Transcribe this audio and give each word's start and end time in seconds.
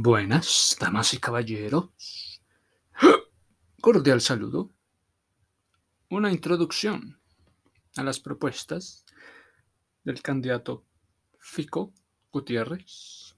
Buenas, 0.00 0.76
damas 0.78 1.12
y 1.12 1.18
caballeros. 1.18 1.90
Cordial 3.82 4.20
saludo. 4.20 4.70
Una 6.08 6.30
introducción 6.30 7.20
a 7.96 8.04
las 8.04 8.20
propuestas 8.20 9.04
del 10.04 10.22
candidato 10.22 10.86
Fico 11.40 11.92
Gutiérrez, 12.30 13.34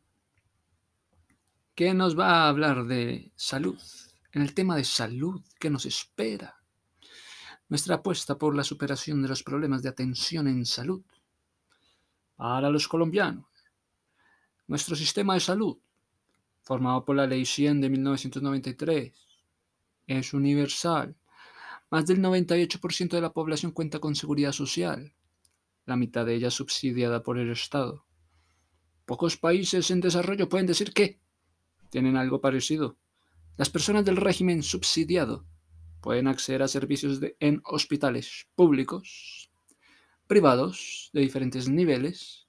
que 1.74 1.94
nos 1.94 2.18
va 2.18 2.44
a 2.44 2.48
hablar 2.50 2.84
de 2.84 3.32
salud, 3.36 3.80
en 4.32 4.42
el 4.42 4.52
tema 4.52 4.76
de 4.76 4.84
salud 4.84 5.42
que 5.58 5.70
nos 5.70 5.86
espera. 5.86 6.62
Nuestra 7.70 7.94
apuesta 7.94 8.36
por 8.36 8.54
la 8.54 8.64
superación 8.64 9.22
de 9.22 9.28
los 9.28 9.42
problemas 9.42 9.82
de 9.82 9.88
atención 9.88 10.46
en 10.46 10.66
salud 10.66 11.02
para 12.36 12.68
los 12.68 12.86
colombianos. 12.86 13.46
Nuestro 14.66 14.94
sistema 14.94 15.32
de 15.32 15.40
salud 15.40 15.78
formado 16.62 17.04
por 17.04 17.16
la 17.16 17.26
Ley 17.26 17.44
100 17.44 17.80
de 17.80 17.90
1993. 17.90 19.12
Es 20.06 20.34
universal. 20.34 21.16
Más 21.90 22.06
del 22.06 22.20
98% 22.20 23.10
de 23.10 23.20
la 23.20 23.32
población 23.32 23.72
cuenta 23.72 23.98
con 23.98 24.14
seguridad 24.14 24.52
social, 24.52 25.14
la 25.86 25.96
mitad 25.96 26.24
de 26.24 26.34
ella 26.34 26.50
subsidiada 26.50 27.22
por 27.22 27.38
el 27.38 27.50
Estado. 27.50 28.04
Pocos 29.06 29.36
países 29.36 29.90
en 29.90 30.00
desarrollo 30.00 30.48
pueden 30.48 30.66
decir 30.66 30.92
que 30.92 31.18
tienen 31.90 32.16
algo 32.16 32.40
parecido. 32.40 32.96
Las 33.56 33.68
personas 33.68 34.04
del 34.04 34.16
régimen 34.16 34.62
subsidiado 34.62 35.44
pueden 36.00 36.28
acceder 36.28 36.62
a 36.62 36.68
servicios 36.68 37.20
en 37.40 37.60
hospitales 37.64 38.46
públicos, 38.54 39.50
privados 40.26 41.10
de 41.12 41.20
diferentes 41.20 41.68
niveles, 41.68 42.46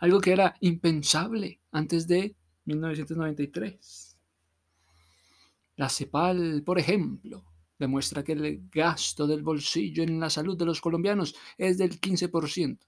algo 0.00 0.20
que 0.20 0.32
era 0.32 0.54
impensable 0.60 1.60
antes 1.72 2.06
de 2.06 2.36
1993. 2.64 4.18
La 5.76 5.88
CEPAL, 5.88 6.62
por 6.64 6.78
ejemplo, 6.78 7.44
demuestra 7.78 8.22
que 8.22 8.32
el 8.32 8.68
gasto 8.70 9.26
del 9.26 9.42
bolsillo 9.42 10.02
en 10.02 10.20
la 10.20 10.30
salud 10.30 10.56
de 10.56 10.64
los 10.64 10.80
colombianos 10.80 11.34
es 11.58 11.78
del 11.78 12.00
15%. 12.00 12.78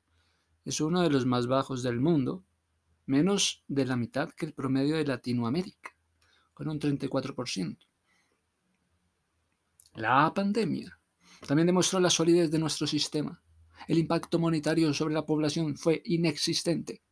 Es 0.64 0.80
uno 0.80 1.02
de 1.02 1.10
los 1.10 1.26
más 1.26 1.46
bajos 1.46 1.82
del 1.82 2.00
mundo, 2.00 2.44
menos 3.06 3.64
de 3.68 3.86
la 3.86 3.96
mitad 3.96 4.30
que 4.30 4.46
el 4.46 4.52
promedio 4.52 4.96
de 4.96 5.06
Latinoamérica, 5.06 5.96
con 6.54 6.68
un 6.68 6.78
34%. 6.80 7.78
La 9.94 10.32
pandemia 10.34 10.98
también 11.46 11.66
demostró 11.66 12.00
la 12.00 12.10
solidez 12.10 12.50
de 12.50 12.58
nuestro 12.58 12.86
sistema. 12.86 13.42
El 13.88 13.98
impacto 13.98 14.38
monetario 14.38 14.92
sobre 14.94 15.14
la 15.14 15.26
población 15.26 15.76
fue 15.76 16.02
inexistente. 16.04 17.02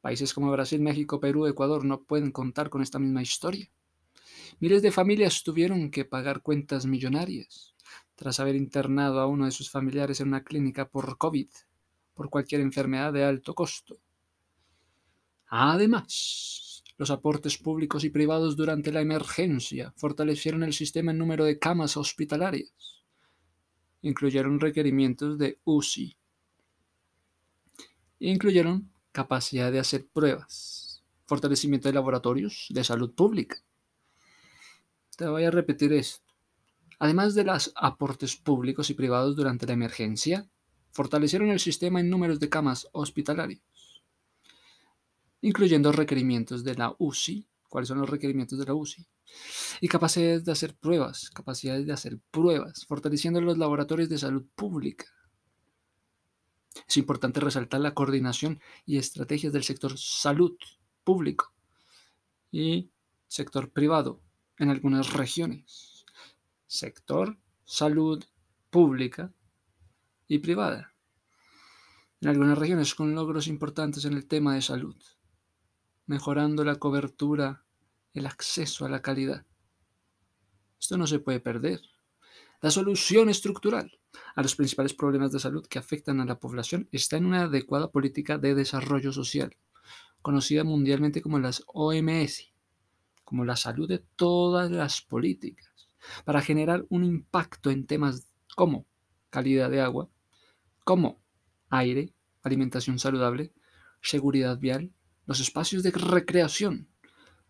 Países 0.00 0.32
como 0.32 0.50
Brasil, 0.50 0.80
México, 0.80 1.20
Perú, 1.20 1.46
Ecuador 1.46 1.84
no 1.84 2.02
pueden 2.02 2.30
contar 2.30 2.70
con 2.70 2.82
esta 2.82 2.98
misma 2.98 3.22
historia. 3.22 3.70
Miles 4.60 4.82
de 4.82 4.92
familias 4.92 5.42
tuvieron 5.42 5.90
que 5.90 6.04
pagar 6.04 6.42
cuentas 6.42 6.86
millonarias 6.86 7.74
tras 8.14 8.40
haber 8.40 8.56
internado 8.56 9.20
a 9.20 9.26
uno 9.26 9.44
de 9.44 9.52
sus 9.52 9.70
familiares 9.70 10.20
en 10.20 10.28
una 10.28 10.42
clínica 10.42 10.88
por 10.88 11.18
COVID, 11.18 11.48
por 12.14 12.30
cualquier 12.30 12.60
enfermedad 12.60 13.12
de 13.12 13.24
alto 13.24 13.54
costo. 13.54 14.00
Además, 15.46 16.82
los 16.96 17.10
aportes 17.12 17.58
públicos 17.58 18.02
y 18.02 18.10
privados 18.10 18.56
durante 18.56 18.90
la 18.90 19.00
emergencia 19.00 19.94
fortalecieron 19.96 20.64
el 20.64 20.74
sistema 20.74 21.12
en 21.12 21.18
número 21.18 21.44
de 21.44 21.60
camas 21.60 21.96
hospitalarias. 21.96 22.97
Incluyeron 24.02 24.60
requerimientos 24.60 25.38
de 25.38 25.58
UCI. 25.64 26.16
Incluyeron 28.20 28.90
capacidad 29.12 29.72
de 29.72 29.80
hacer 29.80 30.06
pruebas, 30.06 31.02
fortalecimiento 31.26 31.88
de 31.88 31.94
laboratorios 31.94 32.66
de 32.70 32.84
salud 32.84 33.14
pública. 33.14 33.56
Te 35.16 35.26
voy 35.26 35.44
a 35.44 35.50
repetir 35.50 35.92
esto. 35.92 36.32
Además 37.00 37.34
de 37.34 37.44
los 37.44 37.72
aportes 37.76 38.36
públicos 38.36 38.90
y 38.90 38.94
privados 38.94 39.36
durante 39.36 39.66
la 39.66 39.72
emergencia, 39.72 40.48
fortalecieron 40.90 41.50
el 41.50 41.60
sistema 41.60 42.00
en 42.00 42.10
números 42.10 42.40
de 42.40 42.48
camas 42.48 42.88
hospitalarios, 42.92 44.02
incluyendo 45.40 45.92
requerimientos 45.92 46.64
de 46.64 46.74
la 46.74 46.94
UCI. 46.98 47.46
¿Cuáles 47.68 47.88
son 47.88 47.98
los 47.98 48.08
requerimientos 48.08 48.58
de 48.58 48.64
la 48.64 48.74
UCI? 48.74 49.06
Y 49.80 49.88
capacidades 49.88 50.44
de 50.44 50.52
hacer 50.52 50.74
pruebas, 50.74 51.30
capacidades 51.30 51.86
de 51.86 51.92
hacer 51.92 52.18
pruebas, 52.30 52.86
fortaleciendo 52.86 53.40
los 53.40 53.58
laboratorios 53.58 54.08
de 54.08 54.18
salud 54.18 54.46
pública, 54.54 55.06
es 56.86 56.96
importante 56.96 57.40
resaltar 57.40 57.80
la 57.80 57.94
coordinación 57.94 58.60
y 58.86 58.98
estrategias 58.98 59.52
del 59.52 59.64
sector 59.64 59.98
salud 59.98 60.56
público 61.04 61.52
y 62.52 62.90
sector 63.26 63.70
privado 63.70 64.20
en 64.58 64.70
algunas 64.70 65.12
regiones. 65.12 66.04
Sector 66.66 67.38
salud 67.64 68.22
pública 68.70 69.32
y 70.26 70.38
privada. 70.38 70.94
En 72.20 72.28
algunas 72.28 72.58
regiones 72.58 72.94
con 72.94 73.14
logros 73.14 73.46
importantes 73.46 74.04
en 74.04 74.14
el 74.14 74.26
tema 74.26 74.54
de 74.54 74.62
salud, 74.62 74.96
mejorando 76.08 76.64
la 76.64 76.76
cobertura, 76.76 77.62
el 78.14 78.26
acceso 78.26 78.86
a 78.86 78.88
la 78.88 79.02
calidad. 79.02 79.44
Esto 80.80 80.96
no 80.96 81.06
se 81.06 81.18
puede 81.18 81.38
perder. 81.38 81.82
La 82.62 82.70
solución 82.70 83.28
estructural 83.28 84.00
a 84.34 84.42
los 84.42 84.56
principales 84.56 84.94
problemas 84.94 85.32
de 85.32 85.38
salud 85.38 85.66
que 85.66 85.78
afectan 85.78 86.20
a 86.20 86.24
la 86.24 86.40
población 86.40 86.88
está 86.92 87.18
en 87.18 87.26
una 87.26 87.42
adecuada 87.42 87.90
política 87.90 88.38
de 88.38 88.54
desarrollo 88.54 89.12
social, 89.12 89.56
conocida 90.22 90.64
mundialmente 90.64 91.20
como 91.20 91.38
las 91.38 91.62
OMS, 91.66 92.52
como 93.22 93.44
la 93.44 93.56
salud 93.56 93.86
de 93.86 93.98
todas 94.16 94.70
las 94.70 95.02
políticas, 95.02 95.90
para 96.24 96.40
generar 96.40 96.86
un 96.88 97.04
impacto 97.04 97.70
en 97.70 97.86
temas 97.86 98.26
como 98.56 98.86
calidad 99.28 99.70
de 99.70 99.82
agua, 99.82 100.08
como 100.84 101.20
aire, 101.68 102.14
alimentación 102.42 102.98
saludable, 102.98 103.52
seguridad 104.00 104.58
vial, 104.58 104.90
los 105.28 105.40
espacios 105.40 105.82
de 105.82 105.90
recreación, 105.90 106.88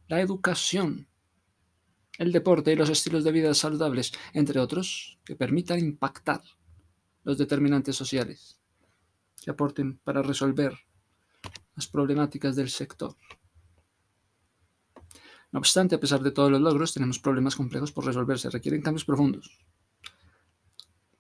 la 0.09 0.21
educación, 0.21 1.09
el 2.19 2.33
deporte 2.33 2.73
y 2.73 2.77
los 2.77 2.91
estilos 2.91 3.23
de 3.23 3.31
vida 3.31 3.55
saludables, 3.55 4.11
entre 4.33 4.59
otros, 4.59 5.21
que 5.25 5.37
permitan 5.37 5.79
impactar 5.79 6.43
los 7.23 7.39
determinantes 7.39 7.95
sociales, 7.95 8.61
que 9.41 9.53
aporten 9.53 9.99
para 9.99 10.23
resolver 10.23 10.77
las 11.77 11.87
problemáticas 11.87 12.57
del 12.57 12.69
sector. 12.69 13.15
No 15.53 15.61
obstante, 15.61 15.95
a 15.95 16.01
pesar 16.01 16.21
de 16.21 16.33
todos 16.33 16.51
los 16.51 16.61
logros, 16.61 16.93
tenemos 16.93 17.21
problemas 17.21 17.55
complejos 17.55 17.93
por 17.93 18.05
resolverse, 18.05 18.51
requieren 18.51 18.83
cambios 18.83 19.05
profundos. 19.05 19.57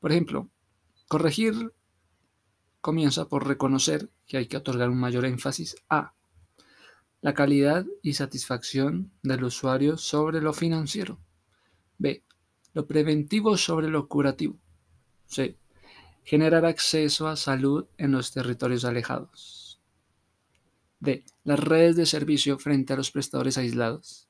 Por 0.00 0.10
ejemplo, 0.10 0.50
corregir 1.06 1.72
comienza 2.80 3.28
por 3.28 3.46
reconocer 3.46 4.10
que 4.26 4.38
hay 4.38 4.46
que 4.48 4.56
otorgar 4.56 4.90
un 4.90 4.98
mayor 4.98 5.24
énfasis 5.24 5.76
a 5.88 6.17
la 7.20 7.34
calidad 7.34 7.84
y 8.02 8.14
satisfacción 8.14 9.10
del 9.22 9.44
usuario 9.44 9.96
sobre 9.98 10.40
lo 10.40 10.52
financiero. 10.52 11.18
B. 11.98 12.24
Lo 12.74 12.86
preventivo 12.86 13.56
sobre 13.56 13.88
lo 13.88 14.08
curativo. 14.08 14.56
C. 15.26 15.58
Generar 16.22 16.64
acceso 16.64 17.26
a 17.26 17.36
salud 17.36 17.86
en 17.96 18.12
los 18.12 18.32
territorios 18.32 18.84
alejados. 18.84 19.80
D. 21.00 21.24
Las 21.42 21.58
redes 21.58 21.96
de 21.96 22.06
servicio 22.06 22.58
frente 22.58 22.92
a 22.92 22.96
los 22.96 23.10
prestadores 23.10 23.58
aislados. 23.58 24.28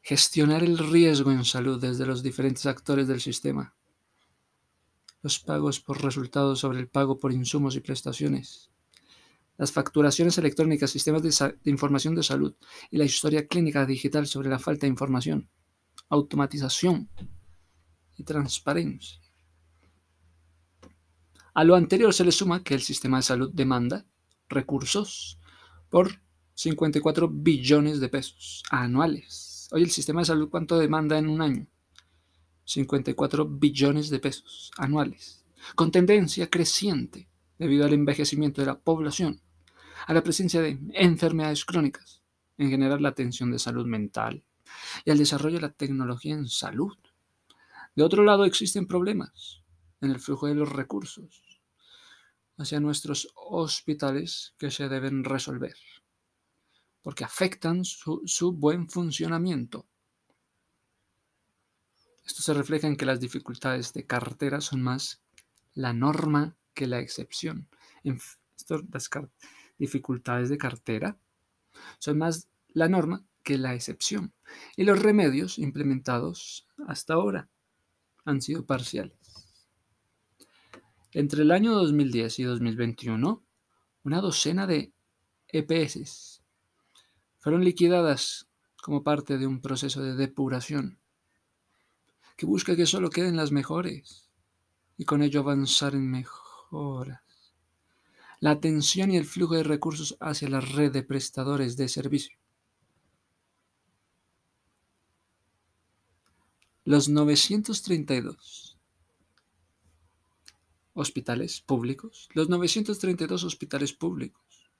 Gestionar 0.00 0.62
el 0.62 0.78
riesgo 0.78 1.32
en 1.32 1.44
salud 1.44 1.80
desde 1.80 2.06
los 2.06 2.22
diferentes 2.22 2.66
actores 2.66 3.08
del 3.08 3.20
sistema. 3.20 3.74
Los 5.22 5.38
pagos 5.38 5.80
por 5.80 6.02
resultados 6.02 6.60
sobre 6.60 6.78
el 6.78 6.88
pago 6.88 7.18
por 7.18 7.32
insumos 7.32 7.76
y 7.76 7.80
prestaciones 7.80 8.73
las 9.56 9.72
facturaciones 9.72 10.36
electrónicas, 10.38 10.90
sistemas 10.90 11.22
de, 11.22 11.58
información 11.70 12.14
de 12.14 12.22
salud 12.22 12.54
y 12.90 12.96
la 12.96 13.04
historia 13.04 13.46
clínica 13.46 13.86
digital 13.86 14.26
sobre 14.26 14.48
la 14.48 14.58
falta 14.58 14.86
de 14.86 14.90
información, 14.90 15.48
automatización 16.08 17.08
y 18.16 18.24
transparencia. 18.24 19.20
A 21.54 21.62
lo 21.62 21.76
anterior 21.76 22.12
se 22.12 22.24
le 22.24 22.32
suma 22.32 22.64
que 22.64 22.74
el 22.74 22.82
sistema 22.82 23.18
de 23.18 23.22
salud 23.22 23.50
demanda 23.52 24.04
recursos 24.48 25.38
por 25.88 26.20
54 26.54 27.28
billones 27.28 28.00
de 28.00 28.08
pesos 28.08 28.64
anuales. 28.70 29.68
Hoy 29.70 29.82
el 29.82 29.90
sistema 29.90 30.20
de 30.20 30.26
salud 30.26 30.50
cuánto 30.50 30.78
demanda 30.78 31.16
en 31.16 31.28
un 31.28 31.42
año? 31.42 31.66
54 32.64 33.46
billones 33.46 34.10
de 34.10 34.18
pesos 34.18 34.72
anuales, 34.78 35.44
con 35.76 35.92
tendencia 35.92 36.50
creciente 36.50 37.28
debido 37.58 37.84
al 37.84 37.92
envejecimiento 37.92 38.60
de 38.60 38.66
la 38.66 38.78
población 38.78 39.43
a 40.06 40.12
la 40.12 40.22
presencia 40.22 40.60
de 40.60 40.78
enfermedades 40.94 41.64
crónicas, 41.64 42.22
en 42.58 42.70
general 42.70 43.02
la 43.02 43.10
atención 43.10 43.50
de 43.50 43.58
salud 43.58 43.86
mental 43.86 44.44
y 45.04 45.10
al 45.10 45.18
desarrollo 45.18 45.56
de 45.56 45.62
la 45.62 45.72
tecnología 45.72 46.34
en 46.34 46.48
salud. 46.48 46.96
De 47.94 48.02
otro 48.02 48.24
lado, 48.24 48.44
existen 48.44 48.86
problemas 48.86 49.62
en 50.00 50.10
el 50.10 50.20
flujo 50.20 50.46
de 50.46 50.54
los 50.54 50.68
recursos. 50.70 51.42
hacia 52.56 52.78
nuestros 52.78 53.32
hospitales 53.34 54.54
que 54.58 54.70
se 54.70 54.88
deben 54.88 55.24
resolver, 55.24 55.74
porque 57.02 57.24
afectan 57.24 57.84
su, 57.84 58.52
buen 58.56 58.88
funcionamiento. 58.88 59.88
Esto 62.24 62.42
se 62.42 62.54
refleja 62.54 62.86
en 62.86 62.96
que 62.96 63.06
las 63.06 63.18
dificultades 63.18 63.92
de 63.92 64.06
cartera 64.06 64.60
son 64.60 64.82
más 64.82 65.20
la 65.74 65.92
norma 65.92 66.56
que 66.74 66.86
la 66.86 67.00
excepción. 67.00 67.68
Dificultades 69.78 70.48
de 70.48 70.58
cartera 70.58 71.18
son 71.98 72.18
más 72.18 72.48
la 72.68 72.88
norma 72.88 73.24
que 73.42 73.58
la 73.58 73.74
excepción. 73.74 74.32
Y 74.76 74.84
los 74.84 75.00
remedios 75.00 75.58
implementados 75.58 76.66
hasta 76.86 77.14
ahora 77.14 77.48
han 78.24 78.40
sido 78.40 78.64
parciales. 78.64 79.18
Entre 81.12 81.42
el 81.42 81.52
año 81.52 81.72
2010 81.74 82.38
y 82.40 82.42
2021, 82.44 83.44
una 84.02 84.20
docena 84.20 84.66
de 84.66 84.92
EPS 85.48 86.42
fueron 87.38 87.64
liquidadas 87.64 88.48
como 88.82 89.04
parte 89.04 89.38
de 89.38 89.46
un 89.46 89.60
proceso 89.60 90.02
de 90.02 90.14
depuración 90.14 90.98
que 92.36 92.46
busca 92.46 92.74
que 92.74 92.86
solo 92.86 93.10
queden 93.10 93.36
las 93.36 93.52
mejores 93.52 94.28
y 94.96 95.04
con 95.04 95.22
ello 95.22 95.40
avanzar 95.40 95.94
en 95.94 96.10
mejoras. 96.10 97.23
La 98.44 98.50
atención 98.50 99.10
y 99.10 99.16
el 99.16 99.24
flujo 99.24 99.54
de 99.54 99.62
recursos 99.62 100.18
hacia 100.20 100.50
la 100.50 100.60
red 100.60 100.92
de 100.92 101.02
prestadores 101.02 101.78
de 101.78 101.88
servicio. 101.88 102.36
Los 106.84 107.08
932 107.08 108.76
hospitales 110.92 111.62
públicos. 111.62 112.28
Los 112.34 112.50
932 112.50 113.44
hospitales 113.44 113.94
públicos. 113.94 114.70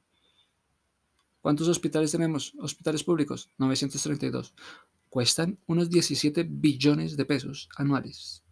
¿Cuántos 1.41 1.67
hospitales 1.67 2.13
tenemos? 2.13 2.53
Hospitales 2.59 3.03
públicos. 3.03 3.49
932 3.57 4.53
cuestan 5.09 5.59
unos 5.65 5.89
17 5.89 6.47
billones 6.47 7.17
de 7.17 7.25
pesos 7.25 7.71
anuales. 7.79 8.45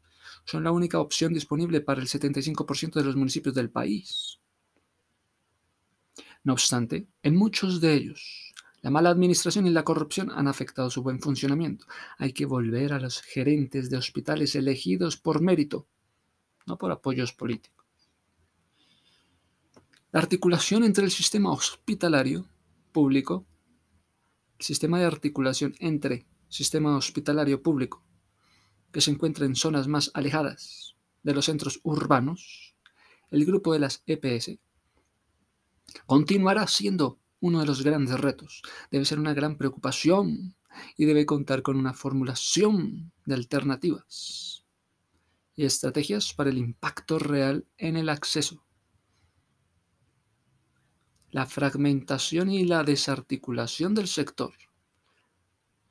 Son 0.46 0.64
la 0.64 0.72
única 0.72 1.00
opción 1.00 1.34
disponible 1.34 1.82
para 1.82 2.00
el 2.00 2.08
75% 2.08 2.94
de 2.94 3.04
los 3.04 3.16
municipios 3.16 3.54
del 3.54 3.68
país. 3.68 4.38
No 6.44 6.54
obstante, 6.54 7.06
en 7.22 7.36
muchos 7.36 7.80
de 7.80 7.94
ellos, 7.94 8.52
la 8.80 8.90
mala 8.90 9.10
administración 9.10 9.66
y 9.66 9.70
la 9.70 9.84
corrupción 9.84 10.30
han 10.30 10.48
afectado 10.48 10.90
su 10.90 11.02
buen 11.02 11.20
funcionamiento. 11.20 11.86
Hay 12.18 12.32
que 12.32 12.46
volver 12.46 12.92
a 12.92 12.98
los 12.98 13.22
gerentes 13.22 13.90
de 13.90 13.96
hospitales 13.96 14.56
elegidos 14.56 15.16
por 15.16 15.40
mérito, 15.40 15.86
no 16.66 16.78
por 16.78 16.90
apoyos 16.90 17.32
políticos. 17.32 17.86
La 20.10 20.18
articulación 20.18 20.82
entre 20.82 21.04
el 21.04 21.12
sistema 21.12 21.52
hospitalario 21.52 22.48
público, 22.90 23.46
el 24.58 24.64
sistema 24.64 24.98
de 24.98 25.06
articulación 25.06 25.76
entre 25.78 26.26
sistema 26.48 26.96
hospitalario 26.96 27.62
público 27.62 28.04
que 28.90 29.00
se 29.00 29.12
encuentra 29.12 29.46
en 29.46 29.54
zonas 29.54 29.86
más 29.86 30.10
alejadas 30.12 30.96
de 31.22 31.34
los 31.34 31.46
centros 31.46 31.80
urbanos, 31.84 32.74
el 33.30 33.46
grupo 33.46 33.72
de 33.72 33.78
las 33.78 34.02
EPS 34.06 34.58
continuará 36.06 36.66
siendo 36.66 37.18
uno 37.40 37.60
de 37.60 37.66
los 37.66 37.82
grandes 37.82 38.20
retos. 38.20 38.62
Debe 38.90 39.04
ser 39.04 39.18
una 39.18 39.34
gran 39.34 39.56
preocupación 39.56 40.54
y 40.96 41.04
debe 41.04 41.26
contar 41.26 41.62
con 41.62 41.76
una 41.76 41.92
formulación 41.92 43.12
de 43.26 43.34
alternativas 43.34 44.64
y 45.54 45.64
estrategias 45.64 46.32
para 46.32 46.50
el 46.50 46.58
impacto 46.58 47.18
real 47.18 47.66
en 47.78 47.96
el 47.96 48.08
acceso. 48.08 48.64
La 51.30 51.46
fragmentación 51.46 52.50
y 52.50 52.64
la 52.64 52.84
desarticulación 52.84 53.94
del 53.94 54.08
sector 54.08 54.52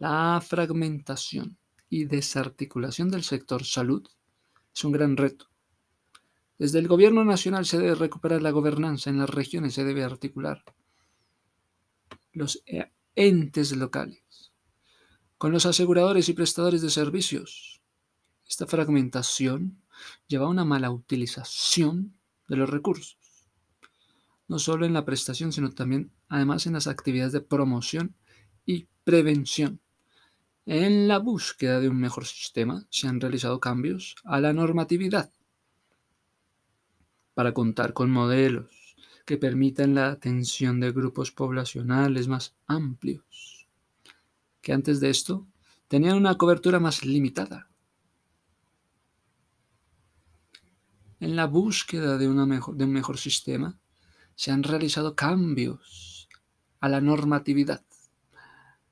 la 0.02 0.42
fragmentación 0.42 1.60
y 1.88 2.06
desarticulación 2.06 3.10
del 3.12 3.22
sector 3.22 3.64
salud 3.64 4.04
es 4.74 4.84
un 4.84 4.94
gran 4.94 5.16
reto. 5.16 5.51
Desde 6.62 6.78
el 6.78 6.88
gobierno 6.88 7.26
nacional 7.26 7.66
se 7.66 7.80
debe 7.80 7.96
recuperar 7.96 8.44
la 8.44 8.52
gobernanza, 8.52 9.10
en 9.10 9.18
las 9.18 9.32
regiones 9.32 9.74
se 9.74 9.84
debe 9.84 10.04
articular 10.04 10.64
los 12.34 12.62
e, 12.68 12.92
entes 13.16 13.76
locales 13.76 14.52
con 15.40 15.52
los 15.52 15.66
aseguradores 15.66 16.30
y 16.30 16.34
prestadores 16.34 16.84
de 16.84 16.92
servicios. 16.92 17.82
Esta 18.48 18.68
fragmentación 18.68 19.82
lleva 20.28 20.46
a 20.46 20.50
una 20.50 20.64
mala 20.64 20.92
utilización 20.92 22.14
de 22.48 22.58
los 22.58 22.70
recursos, 22.70 23.18
no 24.48 24.60
solo 24.60 24.86
en 24.86 24.94
la 24.94 25.04
prestación, 25.04 25.52
sino 25.52 25.72
también 25.72 26.12
además 26.30 26.68
en 26.68 26.74
las 26.74 26.86
actividades 26.86 27.34
de 27.34 27.42
promoción 27.42 28.16
y 28.68 28.88
prevención. 29.04 29.82
En 30.68 31.08
la 31.08 31.18
búsqueda 31.18 31.80
de 31.80 31.90
un 31.90 32.00
mejor 32.00 32.28
sistema 32.28 32.86
se 32.92 33.08
han 33.08 33.20
realizado 33.20 33.60
cambios 33.60 34.14
a 34.24 34.40
la 34.40 34.54
normatividad 34.54 35.32
para 37.34 37.54
contar 37.54 37.94
con 37.94 38.12
modelos 38.12 38.96
que 39.26 39.38
permitan 39.38 39.96
la 39.96 40.10
atención 40.10 40.80
de 40.80 40.92
grupos 40.92 41.32
poblacionales 41.32 42.28
más 42.28 42.56
amplios, 42.68 43.68
que 44.62 44.74
antes 44.74 45.00
de 45.00 45.10
esto 45.10 45.48
tenían 45.88 46.18
una 46.18 46.36
cobertura 46.36 46.80
más 46.80 47.06
limitada. 47.06 47.70
En 51.20 51.36
la 51.36 51.46
búsqueda 51.46 52.18
de, 52.18 52.26
de 52.28 52.84
un 52.84 52.92
mejor 52.92 53.18
sistema 53.18 53.80
se 54.36 54.52
han 54.52 54.64
realizado 54.64 55.16
cambios 55.16 56.28
a 56.80 56.90
la 56.90 57.00
normatividad 57.00 57.86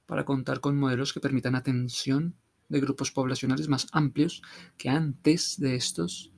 para 0.05 0.25
contar 0.25 0.59
con 0.59 0.77
modelos 0.77 1.11
que 1.11 1.19
permitan 1.19 1.55
atención 1.55 2.35
de 2.67 2.79
grupos 2.79 3.11
poblacionales 3.11 3.67
más 3.67 3.87
amplios 3.91 4.41
que 4.77 4.89
antes 4.89 5.59
de 5.59 5.75
estos 5.75 6.31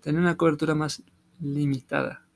tenían 0.00 0.24
una 0.24 0.36
cobertura 0.36 0.74
más 0.74 1.02
limitada. 1.40 2.26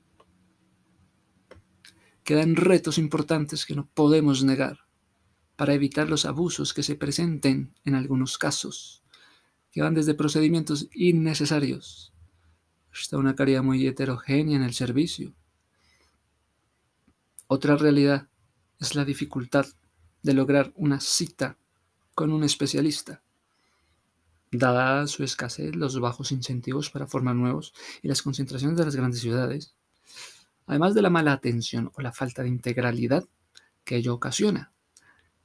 Quedan 2.23 2.55
retos 2.55 2.97
importantes 2.97 3.65
que 3.65 3.75
no 3.75 3.87
podemos 3.87 4.43
negar 4.43 4.79
para 5.55 5.73
evitar 5.73 6.09
los 6.09 6.25
abusos 6.25 6.73
que 6.73 6.83
se 6.83 6.95
presenten 6.95 7.73
en 7.85 7.95
algunos 7.95 8.37
casos, 8.37 9.03
que 9.71 9.81
van 9.81 9.93
desde 9.93 10.15
procedimientos 10.15 10.89
innecesarios 10.93 12.13
hasta 12.91 13.17
una 13.17 13.35
calidad 13.35 13.61
muy 13.61 13.85
heterogénea 13.85 14.55
en 14.55 14.63
el 14.63 14.73
servicio. 14.73 15.35
Otra 17.47 17.75
realidad 17.75 18.29
es 18.79 18.95
la 18.95 19.05
dificultad 19.05 19.65
de 20.23 20.33
lograr 20.33 20.71
una 20.75 20.99
cita 20.99 21.57
con 22.15 22.31
un 22.31 22.43
especialista. 22.43 23.21
Dada 24.57 25.07
su 25.07 25.23
escasez, 25.23 25.75
los 25.75 25.99
bajos 25.99 26.31
incentivos 26.31 26.89
para 26.89 27.07
formar 27.07 27.35
nuevos 27.35 27.73
y 28.01 28.07
las 28.07 28.21
concentraciones 28.21 28.77
de 28.77 28.85
las 28.85 28.95
grandes 28.95 29.21
ciudades, 29.21 29.75
además 30.65 30.93
de 30.93 31.01
la 31.01 31.09
mala 31.09 31.33
atención 31.33 31.91
o 31.95 32.01
la 32.01 32.11
falta 32.11 32.43
de 32.43 32.49
integralidad 32.49 33.25
que 33.83 33.97
ello 33.97 34.13
ocasiona. 34.13 34.71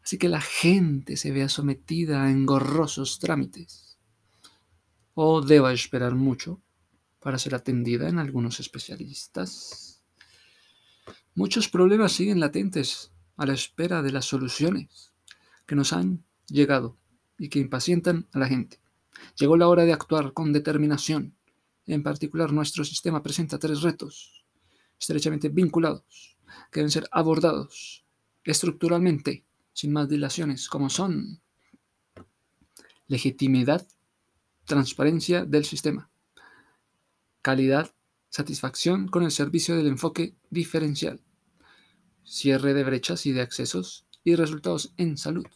Así 0.03 0.19
que 0.19 0.29
la 0.29 0.41
gente 0.41 1.17
se 1.17 1.31
vea 1.31 1.49
sometida 1.49 2.25
a 2.25 2.31
engorrosos 2.31 3.19
trámites 3.19 3.99
o 5.15 5.43
deba 5.43 5.73
esperar 5.73 6.15
mucho 6.15 6.61
para 7.21 7.39
ser 7.39 7.55
atendida 7.55 8.09
en 8.09 8.19
algunos 8.19 8.61
especialistas. 8.61 10.03
Muchos 11.35 11.69
problemas 11.69 12.13
siguen 12.13 12.41
latentes 12.41 13.13
a 13.37 13.47
la 13.47 13.53
espera 13.53 14.03
de 14.03 14.13
las 14.13 14.25
soluciones 14.25 15.13
que 15.67 15.77
nos 15.77 15.93
han 15.93 16.25
llegado 16.47 16.97
y 17.39 17.49
que 17.49 17.59
impacientan 17.59 18.27
a 18.33 18.39
la 18.39 18.49
gente. 18.49 18.81
Llegó 19.39 19.57
la 19.57 19.69
hora 19.69 19.85
de 19.85 19.93
actuar 19.93 20.33
con 20.33 20.53
determinación. 20.53 21.35
En 21.87 22.03
particular, 22.03 22.53
nuestro 22.53 22.85
sistema 22.85 23.23
presenta 23.23 23.59
tres 23.59 23.83
retos 23.83 24.45
estrechamente 24.99 25.49
vinculados 25.49 26.37
que 26.71 26.81
deben 26.81 26.91
ser 26.91 27.09
abordados 27.11 28.05
estructuralmente, 28.45 29.45
sin 29.73 29.93
más 29.93 30.09
dilaciones, 30.09 30.69
como 30.69 30.91
son 30.91 31.41
legitimidad, 33.07 33.87
transparencia 34.67 35.45
del 35.45 35.65
sistema, 35.65 36.11
calidad, 37.43 37.93
satisfacción 38.29 39.09
con 39.09 39.25
el 39.25 39.31
servicio 39.31 39.77
del 39.77 39.89
enfoque 39.89 40.35
diferencial 40.51 41.21
cierre 42.31 42.75
de 42.75 42.85
brechas 42.85 43.27
y 43.27 43.33
de 43.33 43.41
accesos 43.41 44.07
y 44.23 44.37
resultados 44.37 44.95
en 44.97 45.19
salud. 45.19 45.47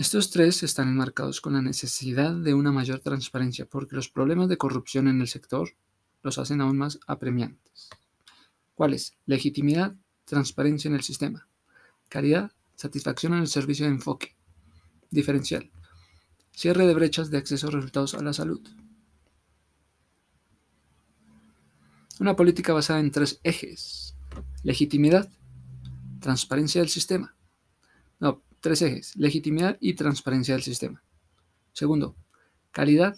Estos 0.00 0.30
tres 0.30 0.62
están 0.62 0.88
enmarcados 0.88 1.42
con 1.42 1.52
la 1.52 1.60
necesidad 1.60 2.34
de 2.34 2.54
una 2.54 2.72
mayor 2.72 3.00
transparencia 3.00 3.66
porque 3.66 3.96
los 3.96 4.08
problemas 4.08 4.48
de 4.48 4.56
corrupción 4.56 5.08
en 5.08 5.20
el 5.20 5.28
sector 5.28 5.74
los 6.22 6.38
hacen 6.38 6.62
aún 6.62 6.78
más 6.78 6.98
apremiantes. 7.06 7.90
¿Cuáles? 8.74 9.12
Legitimidad, 9.26 9.94
transparencia 10.24 10.88
en 10.88 10.94
el 10.94 11.02
sistema, 11.02 11.46
calidad, 12.08 12.50
satisfacción 12.76 13.34
en 13.34 13.40
el 13.40 13.48
servicio 13.48 13.84
de 13.84 13.92
enfoque, 13.92 14.34
diferencial, 15.10 15.70
cierre 16.52 16.86
de 16.86 16.94
brechas 16.94 17.30
de 17.30 17.36
acceso 17.36 17.68
a 17.68 17.72
resultados 17.72 18.14
a 18.14 18.22
la 18.22 18.32
salud. 18.32 18.66
Una 22.20 22.36
política 22.36 22.72
basada 22.72 23.00
en 23.00 23.10
tres 23.10 23.38
ejes. 23.42 24.16
Legitimidad, 24.62 25.30
transparencia 26.20 26.80
del 26.80 26.88
sistema. 26.88 27.36
No, 28.18 28.42
tres 28.60 28.82
ejes. 28.82 29.16
Legitimidad 29.16 29.76
y 29.80 29.94
transparencia 29.94 30.54
del 30.54 30.62
sistema. 30.62 31.02
Segundo, 31.72 32.16
calidad, 32.70 33.16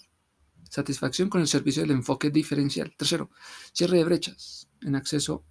satisfacción 0.68 1.28
con 1.28 1.40
el 1.40 1.48
servicio 1.48 1.82
del 1.82 1.90
enfoque 1.92 2.30
diferencial. 2.30 2.94
Tercero, 2.96 3.30
cierre 3.72 3.98
de 3.98 4.04
brechas 4.04 4.68
en 4.80 4.94
acceso 4.94 5.44